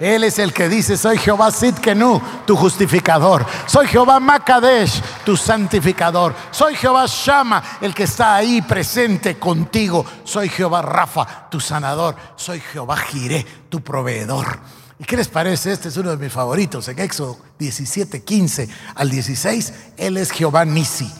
Él 0.00 0.24
es 0.24 0.38
el 0.38 0.52
que 0.52 0.68
dice, 0.68 0.96
soy 0.96 1.18
Jehová 1.18 1.50
Sidkenu, 1.50 2.20
tu 2.46 2.54
justificador. 2.54 3.44
Soy 3.66 3.86
Jehová 3.88 4.20
Makadesh, 4.20 5.02
tu 5.24 5.36
santificador. 5.36 6.34
Soy 6.50 6.76
Jehová 6.76 7.06
Shama, 7.06 7.62
el 7.80 7.94
que 7.94 8.04
está 8.04 8.36
ahí 8.36 8.62
presente 8.62 9.38
contigo. 9.38 10.04
Soy 10.22 10.48
Jehová 10.48 10.82
Rafa, 10.82 11.48
tu 11.50 11.58
sanador. 11.58 12.14
Soy 12.36 12.60
Jehová 12.60 12.96
Jiré, 12.96 13.44
tu 13.68 13.80
proveedor. 13.80 14.60
¿Y 15.00 15.04
qué 15.04 15.16
les 15.16 15.28
parece? 15.28 15.72
Este 15.72 15.88
es 15.88 15.96
uno 15.96 16.10
de 16.10 16.16
mis 16.16 16.32
favoritos. 16.32 16.86
En 16.88 16.98
Éxodo 16.98 17.38
17, 17.58 18.22
15 18.22 18.68
al 18.94 19.10
16, 19.10 19.74
Él 19.96 20.16
es 20.16 20.30
Jehová 20.30 20.64
Nisi. 20.64 21.10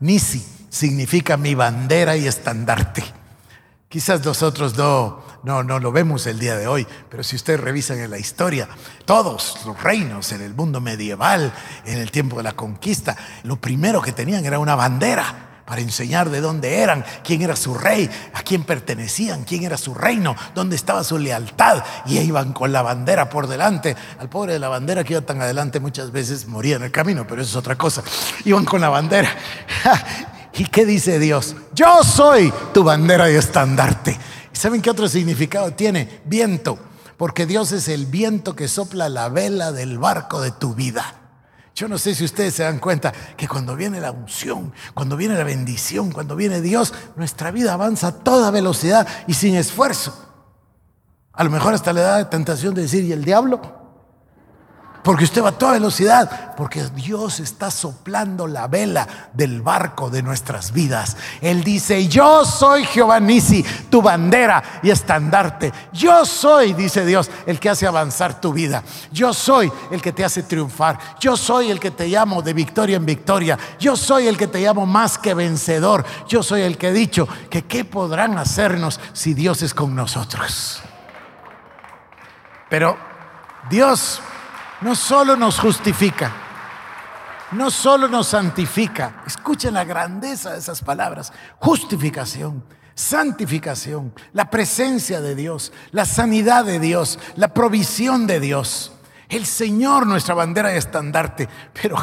Nisi 0.00 0.44
significa 0.68 1.36
mi 1.36 1.54
bandera 1.54 2.16
y 2.16 2.26
estandarte. 2.26 3.04
Quizás 3.88 4.24
nosotros 4.24 4.76
no, 4.76 5.22
no, 5.46 5.62
no 5.62 5.78
lo 5.78 5.92
vemos 5.92 6.26
el 6.26 6.40
día 6.40 6.56
de 6.56 6.66
hoy, 6.66 6.84
pero 7.08 7.22
si 7.22 7.36
ustedes 7.36 7.60
revisan 7.60 8.00
en 8.00 8.10
la 8.10 8.18
historia, 8.18 8.68
todos 9.04 9.60
los 9.64 9.80
reinos 9.80 10.32
en 10.32 10.42
el 10.42 10.52
mundo 10.54 10.80
medieval, 10.80 11.52
en 11.84 11.98
el 11.98 12.10
tiempo 12.10 12.38
de 12.38 12.42
la 12.42 12.56
conquista, 12.56 13.16
lo 13.44 13.54
primero 13.54 14.02
que 14.02 14.10
tenían 14.10 14.44
era 14.44 14.58
una 14.58 14.74
bandera 14.74 15.60
para 15.64 15.80
enseñar 15.80 16.30
de 16.30 16.40
dónde 16.40 16.80
eran, 16.80 17.04
quién 17.22 17.42
era 17.42 17.54
su 17.54 17.74
rey, 17.74 18.10
a 18.34 18.42
quién 18.42 18.64
pertenecían, 18.64 19.44
quién 19.44 19.62
era 19.62 19.76
su 19.76 19.94
reino, 19.94 20.34
dónde 20.52 20.74
estaba 20.74 21.04
su 21.04 21.16
lealtad. 21.16 21.84
Y 22.06 22.18
iban 22.18 22.52
con 22.52 22.72
la 22.72 22.82
bandera 22.82 23.28
por 23.28 23.46
delante. 23.46 23.94
Al 24.18 24.28
pobre 24.28 24.54
de 24.54 24.58
la 24.58 24.68
bandera 24.68 25.04
que 25.04 25.12
iba 25.12 25.22
tan 25.22 25.40
adelante 25.40 25.78
muchas 25.78 26.10
veces 26.10 26.48
moría 26.48 26.74
en 26.74 26.82
el 26.82 26.90
camino, 26.90 27.24
pero 27.24 27.42
eso 27.42 27.50
es 27.50 27.56
otra 27.56 27.76
cosa. 27.76 28.02
Iban 28.44 28.64
con 28.64 28.80
la 28.80 28.88
bandera. 28.88 29.28
¿Y 30.54 30.64
qué 30.64 30.84
dice 30.86 31.20
Dios? 31.20 31.54
Yo 31.72 32.02
soy 32.02 32.52
tu 32.74 32.82
bandera 32.82 33.30
y 33.30 33.34
estandarte. 33.34 34.18
¿Saben 34.56 34.80
qué 34.80 34.90
otro 34.90 35.06
significado 35.06 35.72
tiene? 35.72 36.22
Viento. 36.24 36.78
Porque 37.18 37.46
Dios 37.46 37.72
es 37.72 37.88
el 37.88 38.06
viento 38.06 38.56
que 38.56 38.68
sopla 38.68 39.08
la 39.08 39.28
vela 39.28 39.70
del 39.70 39.98
barco 39.98 40.40
de 40.40 40.50
tu 40.50 40.74
vida. 40.74 41.04
Yo 41.74 41.88
no 41.88 41.98
sé 41.98 42.14
si 42.14 42.24
ustedes 42.24 42.54
se 42.54 42.62
dan 42.62 42.78
cuenta 42.78 43.12
que 43.36 43.46
cuando 43.46 43.76
viene 43.76 44.00
la 44.00 44.12
unción, 44.12 44.72
cuando 44.94 45.16
viene 45.16 45.34
la 45.34 45.44
bendición, 45.44 46.10
cuando 46.10 46.36
viene 46.36 46.62
Dios, 46.62 46.94
nuestra 47.16 47.50
vida 47.50 47.74
avanza 47.74 48.08
a 48.08 48.12
toda 48.12 48.50
velocidad 48.50 49.06
y 49.26 49.34
sin 49.34 49.54
esfuerzo. 49.56 50.14
A 51.32 51.44
lo 51.44 51.50
mejor 51.50 51.74
hasta 51.74 51.92
le 51.92 52.00
da 52.00 52.30
tentación 52.30 52.74
de 52.74 52.82
decir, 52.82 53.04
¿y 53.04 53.12
el 53.12 53.24
diablo? 53.24 53.60
Porque 55.06 55.22
usted 55.22 55.40
va 55.40 55.50
a 55.50 55.52
toda 55.52 55.74
velocidad, 55.74 56.56
porque 56.56 56.82
Dios 56.82 57.38
está 57.38 57.70
soplando 57.70 58.48
la 58.48 58.66
vela 58.66 59.06
del 59.32 59.62
barco 59.62 60.10
de 60.10 60.20
nuestras 60.20 60.72
vidas. 60.72 61.16
Él 61.40 61.62
dice, 61.62 62.08
yo 62.08 62.44
soy 62.44 62.84
Jehová 62.86 63.20
Nisi, 63.20 63.64
tu 63.88 64.02
bandera 64.02 64.80
y 64.82 64.90
estandarte. 64.90 65.72
Yo 65.92 66.24
soy, 66.24 66.72
dice 66.72 67.06
Dios, 67.06 67.30
el 67.46 67.60
que 67.60 67.70
hace 67.70 67.86
avanzar 67.86 68.40
tu 68.40 68.52
vida. 68.52 68.82
Yo 69.12 69.32
soy 69.32 69.70
el 69.92 70.02
que 70.02 70.12
te 70.12 70.24
hace 70.24 70.42
triunfar. 70.42 70.98
Yo 71.20 71.36
soy 71.36 71.70
el 71.70 71.78
que 71.78 71.92
te 71.92 72.08
llamo 72.08 72.42
de 72.42 72.52
victoria 72.52 72.96
en 72.96 73.06
victoria. 73.06 73.56
Yo 73.78 73.94
soy 73.96 74.26
el 74.26 74.36
que 74.36 74.48
te 74.48 74.58
llamo 74.58 74.86
más 74.86 75.18
que 75.18 75.34
vencedor. 75.34 76.04
Yo 76.26 76.42
soy 76.42 76.62
el 76.62 76.76
que 76.76 76.88
he 76.88 76.92
dicho 76.92 77.28
que 77.48 77.62
qué 77.62 77.84
podrán 77.84 78.38
hacernos 78.38 78.98
si 79.12 79.34
Dios 79.34 79.62
es 79.62 79.72
con 79.72 79.94
nosotros. 79.94 80.82
Pero 82.68 82.96
Dios 83.70 84.20
no 84.80 84.94
solo 84.94 85.36
nos 85.36 85.58
justifica, 85.58 86.32
no 87.52 87.70
solo 87.70 88.08
nos 88.08 88.28
santifica, 88.28 89.22
escuchen 89.26 89.74
la 89.74 89.84
grandeza 89.84 90.52
de 90.52 90.58
esas 90.58 90.82
palabras, 90.82 91.32
justificación, 91.58 92.64
santificación, 92.94 94.12
la 94.32 94.50
presencia 94.50 95.20
de 95.20 95.34
Dios, 95.34 95.72
la 95.92 96.04
sanidad 96.04 96.64
de 96.64 96.80
Dios, 96.80 97.18
la 97.36 97.48
provisión 97.48 98.26
de 98.26 98.40
Dios. 98.40 98.92
El 99.28 99.44
Señor, 99.44 100.06
nuestra 100.06 100.34
bandera 100.34 100.72
y 100.72 100.76
estandarte, 100.76 101.48
pero 101.72 101.96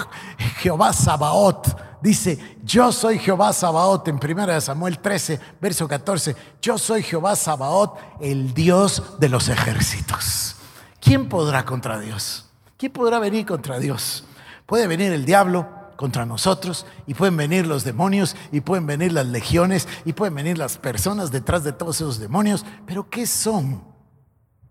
Jehová 0.58 0.92
Sabaoth 0.92 1.68
dice, 2.02 2.58
yo 2.64 2.92
soy 2.92 3.18
Jehová 3.18 3.54
Sabaoth 3.54 4.10
en 4.10 4.20
1 4.22 4.60
Samuel 4.60 5.00
13, 5.00 5.40
verso 5.62 5.88
14, 5.88 6.36
yo 6.62 6.78
soy 6.78 7.02
Jehová 7.02 7.38
Sabaoth, 7.38 7.98
el 8.20 8.54
Dios 8.54 9.20
de 9.20 9.30
los 9.30 9.48
ejércitos. 9.48 10.58
¿Quién 11.00 11.30
podrá 11.30 11.64
contra 11.64 11.98
Dios? 11.98 12.53
¿Quién 12.84 12.92
podrá 12.92 13.18
venir 13.18 13.46
contra 13.46 13.80
Dios? 13.80 14.26
Puede 14.66 14.88
venir 14.88 15.14
el 15.14 15.24
diablo 15.24 15.70
contra 15.96 16.26
nosotros 16.26 16.86
y 17.08 17.14
pueden 17.14 17.38
venir 17.38 17.66
los 17.66 17.86
demonios 17.86 18.36
y 18.52 18.60
pueden 18.60 18.86
venir 18.86 19.14
las 19.14 19.26
legiones 19.26 19.88
y 20.04 20.12
pueden 20.12 20.36
venir 20.36 20.58
las 20.58 20.80
personas 20.80 21.32
detrás 21.32 21.64
de 21.64 21.72
todos 21.72 21.96
esos 21.96 22.20
demonios, 22.20 22.66
pero 22.86 23.10
¿qué 23.10 23.26
son? 23.26 23.86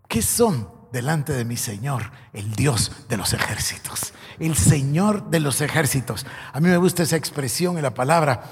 ¿Qué 0.07 0.21
son 0.21 0.69
delante 0.91 1.33
de 1.33 1.43
mi 1.43 1.57
Señor, 1.57 2.11
el 2.33 2.53
Dios 2.53 2.91
de 3.09 3.17
los 3.17 3.33
ejércitos? 3.33 4.13
El 4.37 4.55
Señor 4.55 5.31
de 5.31 5.39
los 5.39 5.59
ejércitos. 5.61 6.27
A 6.51 6.59
mí 6.59 6.69
me 6.69 6.77
gusta 6.77 7.01
esa 7.01 7.15
expresión 7.15 7.77
en 7.77 7.81
la 7.81 7.95
palabra, 7.95 8.43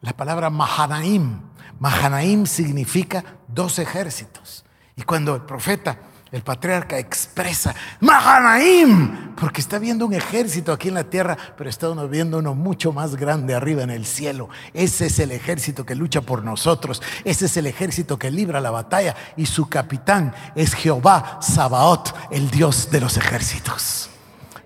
la 0.00 0.16
palabra 0.16 0.50
Mahanaim. 0.50 1.40
Mahanaim 1.78 2.46
significa 2.46 3.24
dos 3.46 3.78
ejércitos. 3.78 4.64
Y 4.96 5.02
cuando 5.02 5.36
el 5.36 5.42
profeta 5.42 6.00
el 6.34 6.42
patriarca 6.42 6.98
expresa, 6.98 7.72
Mahanaim, 8.00 9.36
porque 9.36 9.60
está 9.60 9.78
viendo 9.78 10.04
un 10.04 10.14
ejército 10.14 10.72
aquí 10.72 10.88
en 10.88 10.94
la 10.94 11.04
tierra, 11.04 11.38
pero 11.56 11.70
está 11.70 11.88
viendo 12.06 12.38
uno 12.38 12.56
mucho 12.56 12.92
más 12.92 13.14
grande 13.14 13.54
arriba 13.54 13.84
en 13.84 13.90
el 13.90 14.04
cielo. 14.04 14.48
Ese 14.72 15.06
es 15.06 15.20
el 15.20 15.30
ejército 15.30 15.86
que 15.86 15.94
lucha 15.94 16.22
por 16.22 16.42
nosotros, 16.42 17.00
ese 17.24 17.46
es 17.46 17.56
el 17.56 17.68
ejército 17.68 18.18
que 18.18 18.32
libra 18.32 18.60
la 18.60 18.72
batalla 18.72 19.14
y 19.36 19.46
su 19.46 19.68
capitán 19.68 20.34
es 20.56 20.74
Jehová 20.74 21.38
Sabaoth, 21.40 22.08
el 22.32 22.50
Dios 22.50 22.90
de 22.90 23.00
los 23.00 23.16
ejércitos. 23.16 24.10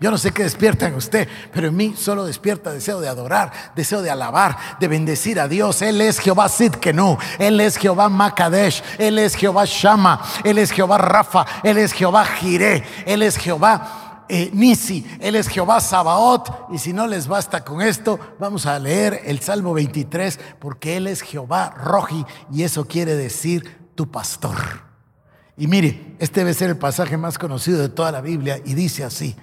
Yo 0.01 0.11
no 0.11 0.19
sé 0.19 0.31
qué 0.31 0.45
despierta 0.45 0.87
en 0.87 0.95
usted, 0.95 1.29
pero 1.53 1.69
en 1.69 1.77
mí 1.77 1.95
solo 1.97 2.25
despierta 2.25 2.73
deseo 2.73 3.01
de 3.01 3.09
adorar, 3.09 3.53
deseo 3.75 4.01
de 4.01 4.11
alabar, 4.11 4.57
de 4.79 4.87
bendecir 4.87 5.41
a 5.41 5.49
Dios. 5.49 5.83
Él 5.83 6.01
es 6.01 6.21
Jehová 6.21 6.49
Sidkenu, 6.49 7.19
Él 7.39 7.61
es 7.61 7.77
Jehová 7.77 8.09
Makadesh, 8.09 8.83
Él 8.99 9.19
es 9.19 9.35
Jehová 9.35 9.65
Shama, 9.65 10.23
Él 10.45 10.59
es 10.59 10.71
Jehová 10.71 10.99
Rafa, 10.99 11.45
Él 11.65 11.79
es 11.79 11.93
Jehová 11.93 12.25
Jireh, 12.25 12.85
Él 13.07 13.23
es 13.23 13.37
Jehová 13.37 14.25
eh, 14.29 14.51
Nisi, 14.53 15.05
Él 15.21 15.35
es 15.35 15.49
Jehová 15.49 15.81
Sabaoth. 15.81 16.49
Y 16.71 16.79
si 16.79 16.93
no 16.93 17.09
les 17.09 17.27
basta 17.27 17.65
con 17.65 17.83
esto, 17.83 18.21
vamos 18.39 18.67
a 18.67 18.79
leer 18.79 19.23
el 19.25 19.41
Salmo 19.41 19.75
23, 19.75 20.39
porque 20.61 20.97
Él 20.97 21.09
es 21.09 21.23
Jehová 21.23 21.71
Roji, 21.71 22.25
y 22.53 22.63
eso 22.63 22.87
quiere 22.87 23.17
decir 23.17 23.91
tu 23.97 24.09
pastor. 24.09 24.57
Y 25.57 25.67
mire, 25.67 26.15
este 26.21 26.41
debe 26.41 26.55
ser 26.55 26.71
el 26.71 26.79
pasaje 26.79 27.17
más 27.17 27.37
conocido 27.37 27.81
de 27.81 27.89
toda 27.89 28.13
la 28.13 28.21
Biblia, 28.21 28.61
y 28.65 28.75
dice 28.75 29.03
así. 29.03 29.35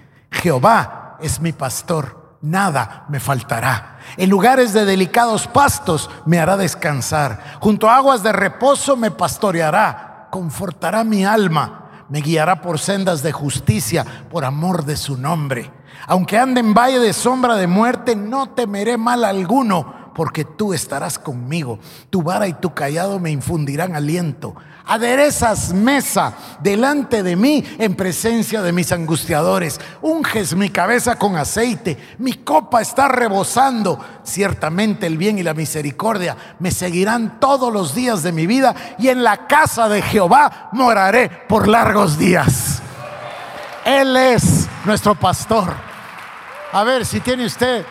Jehová 0.42 1.18
es 1.22 1.40
mi 1.40 1.54
pastor, 1.54 2.38
nada 2.42 3.06
me 3.10 3.20
faltará. 3.20 4.00
En 4.18 4.30
lugares 4.30 4.74
de 4.74 4.86
delicados 4.86 5.48
pastos 5.48 6.10
me 6.26 6.40
hará 6.40 6.58
descansar. 6.58 7.58
Junto 7.60 7.90
a 7.90 7.98
aguas 7.98 8.22
de 8.22 8.32
reposo 8.32 8.96
me 8.96 9.12
pastoreará, 9.12 10.28
confortará 10.32 11.04
mi 11.04 11.26
alma, 11.26 12.06
me 12.10 12.22
guiará 12.22 12.62
por 12.62 12.80
sendas 12.80 13.24
de 13.24 13.32
justicia 13.32 14.06
por 14.30 14.46
amor 14.46 14.86
de 14.86 14.98
su 14.98 15.18
nombre. 15.18 15.72
Aunque 16.08 16.38
ande 16.38 16.60
en 16.60 16.74
valle 16.74 17.00
de 17.00 17.14
sombra 17.14 17.56
de 17.56 17.68
muerte, 17.68 18.16
no 18.16 18.50
temeré 18.50 18.98
mal 18.98 19.24
alguno, 19.24 20.05
porque 20.16 20.46
tú 20.46 20.74
estarás 20.74 21.20
conmigo. 21.20 21.78
Tu 22.10 22.24
vara 22.24 22.48
y 22.48 22.54
tu 22.54 22.74
callado 22.74 23.20
me 23.20 23.30
infundirán 23.30 23.96
aliento 23.96 24.56
aderezas 24.86 25.74
mesa 25.74 26.34
delante 26.60 27.24
de 27.24 27.36
mí 27.36 27.64
en 27.80 27.96
presencia 27.96 28.62
de 28.62 28.72
mis 28.72 28.92
angustiadores, 28.92 29.80
unges 30.02 30.56
mi 30.56 30.70
cabeza 30.70 31.18
con 31.18 31.36
aceite, 31.36 31.98
mi 32.20 32.34
copa 32.34 32.82
está 32.82 33.08
rebosando, 33.08 34.00
ciertamente 34.24 35.08
el 35.08 35.18
bien 35.18 35.40
y 35.40 35.44
la 35.44 35.54
misericordia 35.54 36.38
me 36.60 36.72
seguirán 36.72 37.40
todos 37.40 37.74
los 37.74 37.96
días 37.96 38.24
de 38.24 38.32
mi 38.32 38.48
vida 38.48 38.76
y 39.00 39.10
en 39.10 39.24
la 39.24 39.48
casa 39.48 39.90
de 39.90 40.02
Jehová 40.02 40.70
moraré 40.72 41.30
por 41.30 41.68
largos 41.68 42.18
días. 42.18 42.82
Él 43.86 44.16
es 44.18 44.68
nuestro 44.86 45.16
pastor. 45.16 45.74
A 46.72 46.84
ver 46.84 47.06
si 47.06 47.22
tiene 47.22 47.46
usted 47.46 47.86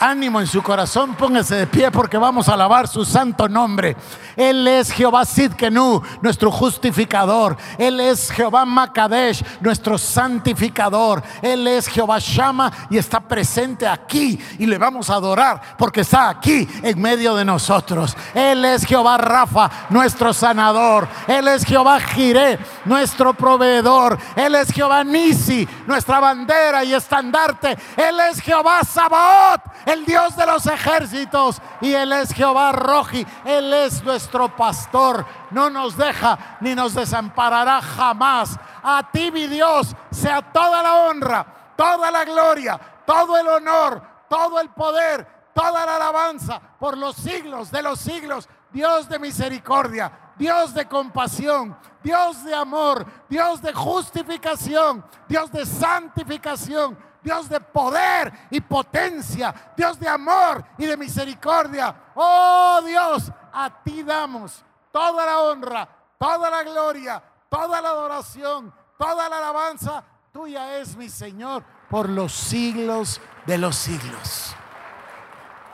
ánimo 0.00 0.40
en 0.40 0.46
su 0.46 0.62
corazón, 0.62 1.14
póngase 1.14 1.56
de 1.56 1.66
pie 1.66 1.90
porque 1.90 2.16
vamos 2.16 2.48
a 2.48 2.54
alabar 2.54 2.88
su 2.88 3.04
santo 3.04 3.48
nombre. 3.48 3.96
Él 4.36 4.66
es 4.68 4.92
Jehová 4.92 5.24
Sidkenu, 5.24 6.00
nuestro 6.22 6.50
justificador. 6.50 7.56
Él 7.76 7.98
es 8.00 8.30
Jehová 8.30 8.64
Makadesh, 8.64 9.44
nuestro 9.60 9.98
santificador. 9.98 11.22
Él 11.42 11.66
es 11.66 11.88
Jehová 11.88 12.18
Shama 12.20 12.70
y 12.90 12.98
está 12.98 13.20
presente 13.20 13.86
aquí 13.86 14.38
y 14.58 14.66
le 14.66 14.78
vamos 14.78 15.10
a 15.10 15.14
adorar 15.14 15.60
porque 15.76 16.02
está 16.02 16.28
aquí 16.28 16.68
en 16.82 17.00
medio 17.00 17.34
de 17.34 17.44
nosotros. 17.44 18.16
Él 18.34 18.64
es 18.64 18.84
Jehová 18.84 19.18
Rafa, 19.18 19.70
nuestro 19.90 20.32
sanador. 20.32 21.08
Él 21.26 21.48
es 21.48 21.64
Jehová 21.64 21.98
Jireh, 22.00 22.58
nuestro 22.84 23.34
proveedor. 23.34 24.18
Él 24.36 24.54
es 24.54 24.70
Jehová 24.70 25.02
Nisi, 25.02 25.68
nuestra 25.86 26.20
bandera 26.20 26.84
y 26.84 26.94
estandarte. 26.94 27.76
Él 27.96 28.20
es 28.30 28.40
Jehová 28.40 28.82
Sabaoth 28.84 29.62
el 29.88 30.04
Dios 30.04 30.36
de 30.36 30.44
los 30.44 30.66
ejércitos, 30.66 31.62
y 31.80 31.94
Él 31.94 32.12
es 32.12 32.32
Jehová 32.32 32.72
Roji, 32.72 33.26
Él 33.44 33.72
es 33.72 34.04
nuestro 34.04 34.54
pastor, 34.54 35.24
no 35.50 35.70
nos 35.70 35.96
deja 35.96 36.58
ni 36.60 36.74
nos 36.74 36.94
desamparará 36.94 37.80
jamás. 37.80 38.58
A 38.82 39.10
ti, 39.10 39.30
mi 39.30 39.46
Dios, 39.46 39.94
sea 40.10 40.42
toda 40.42 40.82
la 40.82 40.94
honra, 41.06 41.72
toda 41.74 42.10
la 42.10 42.24
gloria, 42.24 42.78
todo 43.06 43.38
el 43.38 43.48
honor, 43.48 44.02
todo 44.28 44.60
el 44.60 44.68
poder, 44.70 45.26
toda 45.54 45.86
la 45.86 45.96
alabanza 45.96 46.60
por 46.78 46.96
los 46.96 47.16
siglos 47.16 47.70
de 47.70 47.82
los 47.82 47.98
siglos. 47.98 48.48
Dios 48.70 49.08
de 49.08 49.18
misericordia, 49.18 50.12
Dios 50.36 50.74
de 50.74 50.86
compasión, 50.86 51.74
Dios 52.02 52.44
de 52.44 52.54
amor, 52.54 53.06
Dios 53.28 53.62
de 53.62 53.72
justificación, 53.72 55.02
Dios 55.26 55.50
de 55.50 55.64
santificación 55.64 57.07
Dios 57.28 57.46
de 57.50 57.60
poder 57.60 58.32
y 58.48 58.58
potencia, 58.58 59.54
Dios 59.76 60.00
de 60.00 60.08
amor 60.08 60.64
y 60.78 60.86
de 60.86 60.96
misericordia. 60.96 61.94
Oh 62.14 62.80
Dios, 62.86 63.30
a 63.52 63.68
ti 63.84 64.02
damos 64.02 64.64
toda 64.90 65.26
la 65.26 65.40
honra, 65.40 65.86
toda 66.18 66.48
la 66.48 66.62
gloria, 66.62 67.22
toda 67.50 67.82
la 67.82 67.90
adoración, 67.90 68.72
toda 68.96 69.28
la 69.28 69.36
alabanza. 69.36 70.02
Tuya 70.32 70.78
es 70.78 70.96
mi 70.96 71.10
Señor 71.10 71.62
por 71.90 72.08
los 72.08 72.32
siglos 72.32 73.20
de 73.44 73.58
los 73.58 73.76
siglos. 73.76 74.54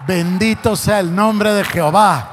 Bendito 0.09 0.75
sea 0.75 0.99
el 0.99 1.15
nombre 1.15 1.53
de 1.53 1.63
Jehová. 1.63 2.31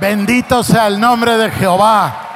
Bendito 0.00 0.64
sea 0.64 0.88
el 0.88 0.98
nombre 0.98 1.36
de 1.36 1.52
Jehová. 1.52 2.29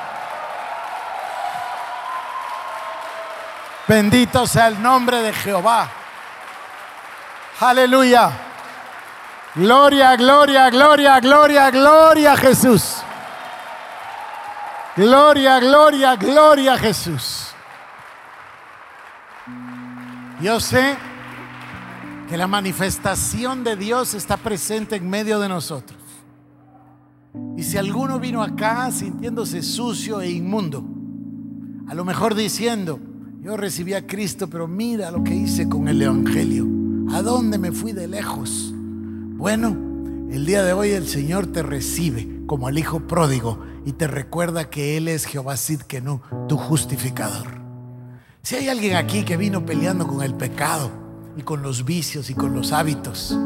Bendito 3.86 4.46
sea 4.46 4.68
el 4.68 4.80
nombre 4.80 5.20
de 5.20 5.32
Jehová. 5.32 5.90
Aleluya. 7.60 8.30
Gloria, 9.54 10.16
gloria, 10.16 10.68
gloria, 10.70 11.20
gloria, 11.20 11.70
gloria 11.70 12.32
a 12.32 12.36
Jesús. 12.36 12.96
Gloria, 14.96 15.60
gloria, 15.60 16.16
gloria 16.16 16.74
a 16.74 16.78
Jesús. 16.78 17.48
Yo 20.40 20.58
sé 20.60 20.96
que 22.28 22.36
la 22.36 22.46
manifestación 22.46 23.64
de 23.64 23.76
Dios 23.76 24.14
está 24.14 24.36
presente 24.36 24.96
en 24.96 25.08
medio 25.08 25.38
de 25.38 25.48
nosotros. 25.48 25.98
Y 27.56 27.62
si 27.62 27.76
alguno 27.76 28.18
vino 28.18 28.42
acá 28.42 28.90
sintiéndose 28.90 29.62
sucio 29.62 30.20
e 30.20 30.30
inmundo, 30.30 30.84
a 31.88 31.94
lo 31.94 32.04
mejor 32.04 32.34
diciendo, 32.34 33.00
yo 33.44 33.59
recibí 33.59 33.92
a 33.92 34.07
Cristo, 34.07 34.48
pero 34.48 34.66
mira 34.66 35.11
lo 35.11 35.22
que 35.22 35.35
hice 35.35 35.68
con 35.68 35.87
el 35.87 36.00
Evangelio. 36.00 36.66
¿A 37.14 37.20
dónde 37.20 37.59
me 37.59 37.72
fui 37.72 37.92
de 37.92 38.09
lejos? 38.09 38.72
Bueno, 38.72 39.76
el 40.30 40.46
día 40.46 40.62
de 40.62 40.72
hoy 40.72 40.92
el 40.92 41.07
Señor 41.07 41.48
te 41.48 41.62
recibe 41.62 42.40
como 42.46 42.68
al 42.68 42.78
Hijo 42.78 43.00
pródigo 43.00 43.62
y 43.85 43.92
te 43.92 44.07
recuerda 44.07 44.70
que 44.70 44.96
Él 44.96 45.09
es 45.09 45.26
Jehová 45.26 45.59
Sidkenu, 45.59 46.22
tu 46.48 46.57
justificador. 46.57 47.61
Si 48.40 48.57
hay 48.57 48.68
alguien 48.68 48.96
aquí 48.96 49.24
que 49.24 49.37
vino 49.37 49.66
peleando 49.66 50.07
con 50.07 50.22
el 50.22 50.33
pecado 50.33 50.90
y 51.37 51.42
con 51.42 51.61
los 51.61 51.85
vicios 51.85 52.30
y 52.30 52.35
con 52.35 52.54
los 52.54 52.72
hábitos, 52.72 53.38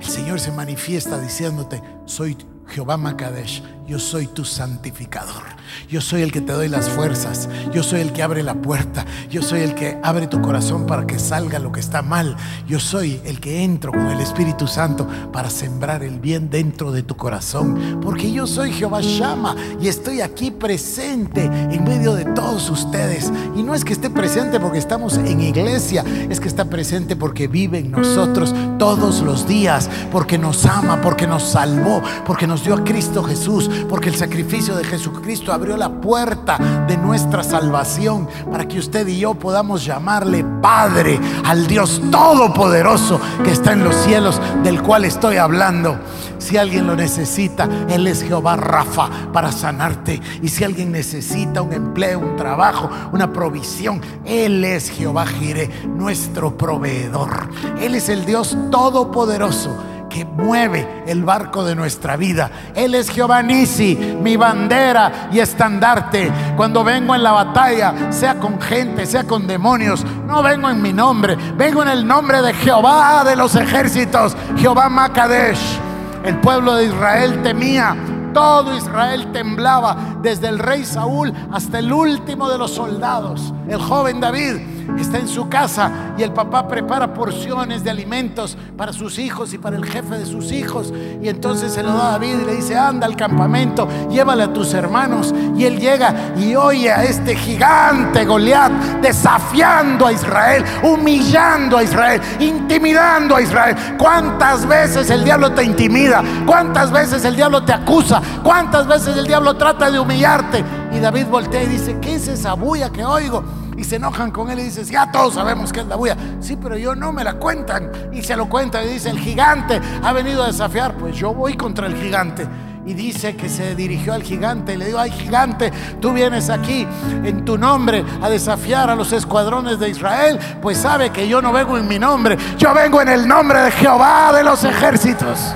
el 0.00 0.06
Señor 0.06 0.40
se 0.40 0.52
manifiesta 0.52 1.20
diciéndote, 1.20 1.82
soy 2.06 2.34
Jehová 2.66 2.96
Makadesh, 2.96 3.62
yo 3.88 3.98
soy 3.98 4.26
tu 4.26 4.44
santificador. 4.44 5.42
Yo 5.88 6.00
soy 6.00 6.22
el 6.22 6.30
que 6.30 6.42
te 6.42 6.52
doy 6.52 6.68
las 6.68 6.88
fuerzas. 6.90 7.48
Yo 7.72 7.82
soy 7.82 8.00
el 8.00 8.12
que 8.12 8.22
abre 8.22 8.42
la 8.42 8.54
puerta. 8.54 9.06
Yo 9.30 9.42
soy 9.42 9.60
el 9.60 9.74
que 9.74 9.98
abre 10.02 10.26
tu 10.26 10.42
corazón 10.42 10.86
para 10.86 11.06
que 11.06 11.18
salga 11.18 11.58
lo 11.58 11.72
que 11.72 11.80
está 11.80 12.02
mal. 12.02 12.36
Yo 12.66 12.80
soy 12.80 13.20
el 13.24 13.40
que 13.40 13.64
entro 13.64 13.92
con 13.92 14.06
el 14.08 14.20
Espíritu 14.20 14.66
Santo 14.66 15.08
para 15.32 15.48
sembrar 15.48 16.02
el 16.02 16.20
bien 16.20 16.50
dentro 16.50 16.92
de 16.92 17.02
tu 17.02 17.16
corazón. 17.16 18.00
Porque 18.02 18.30
yo 18.30 18.46
soy 18.46 18.72
Jehová 18.72 19.00
Shama 19.00 19.56
y 19.80 19.88
estoy 19.88 20.20
aquí 20.20 20.50
presente 20.50 21.44
en 21.44 21.84
medio 21.84 22.14
de 22.14 22.26
todos 22.26 22.68
ustedes. 22.68 23.32
Y 23.56 23.62
no 23.62 23.74
es 23.74 23.84
que 23.84 23.94
esté 23.94 24.10
presente 24.10 24.60
porque 24.60 24.78
estamos 24.78 25.16
en 25.16 25.40
iglesia, 25.40 26.04
es 26.28 26.40
que 26.40 26.48
está 26.48 26.66
presente 26.66 27.16
porque 27.16 27.48
vive 27.48 27.78
en 27.78 27.90
nosotros 27.90 28.54
todos 28.78 29.22
los 29.22 29.48
días, 29.48 29.88
porque 30.12 30.36
nos 30.36 30.66
ama, 30.66 31.00
porque 31.00 31.26
nos 31.26 31.42
salvó, 31.42 32.02
porque 32.26 32.46
nos 32.46 32.64
dio 32.64 32.74
a 32.74 32.84
Cristo 32.84 33.22
Jesús, 33.22 33.70
porque 33.88 34.08
el 34.08 34.16
sacrificio 34.16 34.76
de 34.76 34.84
Jesucristo 34.84 35.52
abrió 35.52 35.76
la 35.76 36.00
puerta 36.00 36.58
de 36.86 36.96
nuestra 36.96 37.42
salvación 37.42 38.28
para 38.50 38.66
que 38.66 38.78
usted 38.78 39.06
y 39.06 39.18
yo 39.18 39.34
podamos 39.34 39.84
llamarle 39.84 40.44
Padre 40.60 41.20
al 41.44 41.66
Dios 41.66 42.00
Todopoderoso 42.10 43.20
que 43.44 43.52
está 43.52 43.72
en 43.72 43.84
los 43.84 43.94
cielos, 43.96 44.40
del 44.62 44.82
cual 44.82 45.04
estoy 45.04 45.36
hablando. 45.36 45.98
Si 46.38 46.56
alguien 46.56 46.86
lo 46.86 46.94
necesita, 46.94 47.68
Él 47.88 48.06
es 48.06 48.22
Jehová 48.22 48.56
Rafa 48.56 49.08
para 49.32 49.52
sanarte. 49.52 50.20
Y 50.40 50.48
si 50.48 50.64
alguien 50.64 50.92
necesita 50.92 51.62
un 51.62 51.72
empleo, 51.72 52.20
un 52.20 52.36
trabajo, 52.36 52.88
una 53.12 53.32
provisión, 53.32 54.00
Él 54.24 54.64
es 54.64 54.90
Jehová 54.90 55.26
Jireh, 55.26 55.68
nuestro 55.86 56.56
proveedor. 56.56 57.50
Él 57.80 57.94
es 57.94 58.08
el 58.08 58.24
Dios 58.24 58.56
Todopoderoso 58.70 59.76
que 60.08 60.24
mueve 60.24 61.04
el 61.06 61.24
barco 61.24 61.64
de 61.64 61.74
nuestra 61.74 62.16
vida. 62.16 62.50
Él 62.74 62.94
es 62.94 63.10
Jehová 63.10 63.42
Nisi, 63.42 64.16
mi 64.20 64.36
bandera 64.36 65.28
y 65.32 65.38
estandarte. 65.38 66.30
Cuando 66.56 66.84
vengo 66.84 67.14
en 67.14 67.22
la 67.22 67.32
batalla, 67.32 68.10
sea 68.10 68.38
con 68.38 68.60
gente, 68.60 69.06
sea 69.06 69.24
con 69.24 69.46
demonios, 69.46 70.04
no 70.26 70.42
vengo 70.42 70.68
en 70.70 70.82
mi 70.82 70.92
nombre, 70.92 71.36
vengo 71.56 71.82
en 71.82 71.88
el 71.88 72.06
nombre 72.06 72.42
de 72.42 72.54
Jehová 72.54 73.24
de 73.24 73.36
los 73.36 73.54
ejércitos, 73.54 74.36
Jehová 74.56 74.88
Makadesh. 74.88 75.78
El 76.24 76.40
pueblo 76.40 76.74
de 76.74 76.86
Israel 76.86 77.42
temía 77.42 77.96
todo 78.34 78.76
Israel 78.76 79.32
temblaba, 79.32 79.96
desde 80.22 80.48
el 80.48 80.58
rey 80.58 80.84
Saúl 80.84 81.32
hasta 81.50 81.78
el 81.78 81.92
último 81.92 82.48
de 82.48 82.58
los 82.58 82.72
soldados, 82.72 83.52
el 83.68 83.80
joven 83.80 84.20
David 84.20 84.77
está 84.96 85.18
en 85.18 85.28
su 85.28 85.48
casa 85.48 86.14
y 86.16 86.22
el 86.22 86.32
papá 86.32 86.66
prepara 86.66 87.12
porciones 87.14 87.84
de 87.84 87.90
alimentos 87.90 88.56
para 88.76 88.92
sus 88.92 89.18
hijos 89.18 89.52
y 89.52 89.58
para 89.58 89.76
el 89.76 89.84
jefe 89.84 90.16
de 90.16 90.26
sus 90.26 90.52
hijos. 90.52 90.92
Y 91.22 91.28
entonces 91.28 91.72
se 91.72 91.82
lo 91.82 91.92
da 91.92 92.08
a 92.08 92.10
David 92.12 92.40
y 92.42 92.44
le 92.44 92.56
dice, 92.56 92.76
anda 92.76 93.06
al 93.06 93.16
campamento, 93.16 93.88
llévale 94.10 94.44
a 94.44 94.52
tus 94.52 94.74
hermanos. 94.74 95.34
Y 95.56 95.64
él 95.64 95.78
llega 95.78 96.14
y 96.36 96.54
oye 96.54 96.90
a 96.90 97.04
este 97.04 97.36
gigante 97.36 98.24
Goliat 98.24 98.72
desafiando 99.00 100.06
a 100.06 100.12
Israel, 100.12 100.64
humillando 100.82 101.78
a 101.78 101.82
Israel, 101.82 102.20
intimidando 102.38 103.36
a 103.36 103.42
Israel. 103.42 103.76
¿Cuántas 103.98 104.66
veces 104.66 105.10
el 105.10 105.24
diablo 105.24 105.52
te 105.52 105.64
intimida? 105.64 106.22
¿Cuántas 106.46 106.90
veces 106.90 107.24
el 107.24 107.36
diablo 107.36 107.62
te 107.62 107.72
acusa? 107.72 108.20
¿Cuántas 108.42 108.86
veces 108.86 109.16
el 109.16 109.26
diablo 109.26 109.54
trata 109.56 109.90
de 109.90 109.98
humillarte? 109.98 110.64
Y 110.92 110.98
David 110.98 111.26
voltea 111.26 111.62
y 111.62 111.66
dice, 111.66 111.98
¿qué 112.00 112.14
es 112.14 112.28
esa 112.28 112.54
bulla 112.54 112.90
que 112.90 113.04
oigo? 113.04 113.67
Y 113.78 113.84
se 113.84 113.96
enojan 113.96 114.32
con 114.32 114.50
él 114.50 114.58
y 114.58 114.64
dices, 114.64 114.90
ya 114.90 115.10
todos 115.12 115.34
sabemos 115.34 115.72
que 115.72 115.80
es 115.80 115.86
la 115.86 115.94
bulla. 115.94 116.16
Sí, 116.40 116.58
pero 116.60 116.76
yo 116.76 116.96
no 116.96 117.12
me 117.12 117.22
la 117.22 117.34
cuentan. 117.34 117.90
Y 118.12 118.22
se 118.22 118.36
lo 118.36 118.48
cuenta 118.48 118.82
y 118.82 118.88
dice, 118.88 119.08
el 119.08 119.20
gigante 119.20 119.80
ha 120.02 120.12
venido 120.12 120.42
a 120.42 120.48
desafiar. 120.48 120.96
Pues 120.96 121.16
yo 121.16 121.32
voy 121.32 121.56
contra 121.56 121.86
el 121.86 121.94
gigante. 121.94 122.44
Y 122.84 122.94
dice 122.94 123.36
que 123.36 123.48
se 123.48 123.76
dirigió 123.76 124.14
al 124.14 124.24
gigante 124.24 124.74
y 124.74 124.78
le 124.78 124.86
dijo, 124.86 124.98
ay 124.98 125.12
gigante, 125.12 125.70
tú 126.00 126.12
vienes 126.12 126.50
aquí 126.50 126.88
en 127.22 127.44
tu 127.44 127.56
nombre 127.56 128.04
a 128.20 128.28
desafiar 128.28 128.90
a 128.90 128.96
los 128.96 129.12
escuadrones 129.12 129.78
de 129.78 129.90
Israel. 129.90 130.40
Pues 130.60 130.78
sabe 130.78 131.10
que 131.10 131.28
yo 131.28 131.40
no 131.40 131.52
vengo 131.52 131.78
en 131.78 131.86
mi 131.86 132.00
nombre, 132.00 132.36
yo 132.56 132.74
vengo 132.74 133.00
en 133.00 133.10
el 133.10 133.28
nombre 133.28 133.60
de 133.60 133.70
Jehová 133.70 134.32
de 134.32 134.42
los 134.42 134.64
ejércitos. 134.64 135.54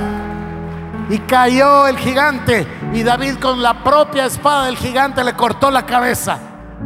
Y 1.11 1.19
cayó 1.21 1.89
el 1.89 1.99
gigante 1.99 2.69
y 2.93 3.03
David 3.03 3.39
con 3.41 3.61
la 3.61 3.83
propia 3.83 4.27
espada 4.27 4.67
del 4.67 4.77
gigante 4.77 5.25
le 5.25 5.33
cortó 5.33 5.73
la 5.73 5.85
cabeza. 5.85 6.39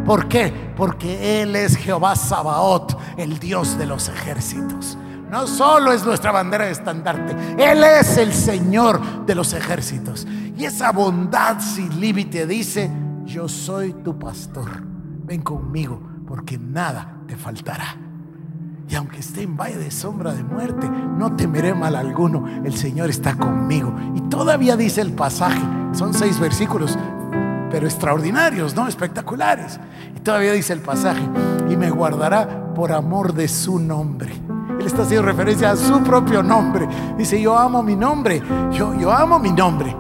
¿Por 0.07 0.29
qué? 0.29 0.66
Porque 0.77 1.43
Él 1.43 1.57
es 1.57 1.77
Jehová 1.77 2.15
Sabaoth, 2.17 2.97
el 3.17 3.39
Dios 3.39 3.79
de 3.79 3.87
los 3.87 4.09
ejércitos. 4.09 4.99
No 5.31 5.47
solo 5.47 5.93
es 5.93 6.05
nuestra 6.05 6.31
bandera 6.31 6.67
de 6.67 6.73
estandarte, 6.73 7.35
Él 7.59 7.83
es 7.83 8.17
el 8.17 8.33
Señor 8.33 9.27
de 9.27 9.35
los 9.35 9.53
ejércitos. 9.53 10.27
Y 10.57 10.65
esa 10.65 10.93
bondad 10.93 11.59
sin 11.61 12.01
límite 12.01 12.47
dice, 12.47 12.91
yo 13.25 13.49
soy 13.49 13.93
tu 13.93 14.19
pastor, 14.19 14.83
ven 15.25 15.43
conmigo 15.43 16.01
porque 16.27 16.59
nada 16.59 17.23
te 17.27 17.37
faltará. 17.37 17.97
Y 18.89 18.95
aunque 18.95 19.19
esté 19.19 19.43
en 19.43 19.57
valle 19.57 19.79
de 19.79 19.91
sombra 19.91 20.33
de 20.33 20.45
muerte, 20.45 20.89
no 20.89 21.35
temeré 21.35 21.75
mal 21.75 21.97
alguno, 21.97 22.47
el 22.65 22.77
Señor 22.77 23.11
está 23.11 23.37
conmigo. 23.37 23.93
Y 24.15 24.21
todavía 24.23 24.77
dice 24.77 25.01
el 25.01 25.13
pasaje, 25.13 25.61
son 25.93 26.15
seis 26.15 26.39
versículos, 26.39 26.97
pero 27.77 27.89
extraordinarios, 27.89 28.75
¿no? 28.75 28.89
Espectaculares. 28.89 29.79
Y 30.17 30.21
todavía 30.21 30.53
dice 30.53 30.73
el 30.73 30.81
pasaje, 30.81 31.21
y 31.69 31.77
me 31.77 31.91
guardará 31.91 32.73
por 32.73 32.91
amor 32.91 33.35
de 33.35 33.49
su 33.49 33.79
nombre. 33.79 34.33
Él 34.81 34.87
está 34.87 35.03
haciendo 35.03 35.27
referencia 35.27 35.73
a 35.73 35.77
su 35.77 36.03
propio 36.03 36.43
nombre. 36.43 36.89
Dice, 37.19 37.39
yo 37.39 37.55
amo 37.55 37.83
mi 37.83 37.95
nombre, 37.95 38.43
yo, 38.73 38.95
yo 38.99 39.13
amo 39.13 39.39
mi 39.39 39.53
nombre. 39.53 39.95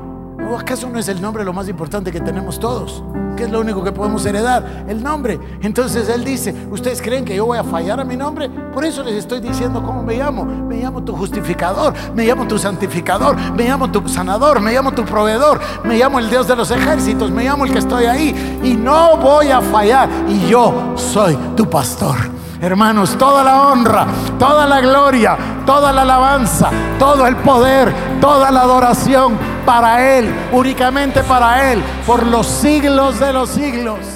¿O 0.50 0.56
acaso 0.56 0.88
no 0.88 0.98
es 0.98 1.08
el 1.08 1.20
nombre 1.20 1.44
lo 1.44 1.52
más 1.52 1.68
importante 1.68 2.10
que 2.10 2.20
tenemos 2.22 2.58
todos? 2.58 3.04
¿Qué 3.36 3.44
es 3.44 3.50
lo 3.50 3.60
único 3.60 3.84
que 3.84 3.92
podemos 3.92 4.24
heredar? 4.24 4.86
El 4.88 5.02
nombre. 5.02 5.38
Entonces 5.60 6.08
él 6.08 6.24
dice, 6.24 6.54
¿ustedes 6.70 7.02
creen 7.02 7.24
que 7.24 7.36
yo 7.36 7.44
voy 7.44 7.58
a 7.58 7.64
fallar 7.64 8.00
a 8.00 8.04
mi 8.04 8.16
nombre? 8.16 8.48
Por 8.48 8.84
eso 8.84 9.02
les 9.02 9.14
estoy 9.14 9.40
diciendo 9.40 9.82
cómo 9.84 10.02
me 10.02 10.16
llamo. 10.16 10.44
Me 10.44 10.76
llamo 10.76 11.02
tu 11.02 11.14
justificador, 11.14 11.92
me 12.14 12.24
llamo 12.24 12.48
tu 12.48 12.58
santificador, 12.58 13.36
me 13.52 13.64
llamo 13.64 13.90
tu 13.90 14.08
sanador, 14.08 14.60
me 14.60 14.72
llamo 14.72 14.92
tu 14.92 15.04
proveedor, 15.04 15.60
me 15.84 15.98
llamo 15.98 16.18
el 16.18 16.30
Dios 16.30 16.48
de 16.48 16.56
los 16.56 16.70
ejércitos, 16.70 17.30
me 17.30 17.44
llamo 17.44 17.66
el 17.66 17.72
que 17.72 17.78
estoy 17.78 18.06
ahí. 18.06 18.60
Y 18.64 18.74
no 18.74 19.16
voy 19.18 19.48
a 19.48 19.60
fallar. 19.60 20.08
Y 20.28 20.48
yo 20.48 20.94
soy 20.96 21.36
tu 21.56 21.68
pastor. 21.68 22.16
Hermanos, 22.60 23.16
toda 23.18 23.44
la 23.44 23.68
honra, 23.68 24.06
toda 24.38 24.66
la 24.66 24.80
gloria, 24.80 25.36
toda 25.66 25.92
la 25.92 26.02
alabanza, 26.02 26.70
todo 26.98 27.26
el 27.26 27.36
poder, 27.36 27.92
toda 28.20 28.50
la 28.50 28.62
adoración 28.62 29.36
para 29.66 30.18
Él, 30.18 30.34
únicamente 30.52 31.22
para 31.22 31.72
Él, 31.72 31.82
por 32.06 32.24
los 32.26 32.46
siglos 32.46 33.20
de 33.20 33.32
los 33.32 33.50
siglos. 33.50 34.15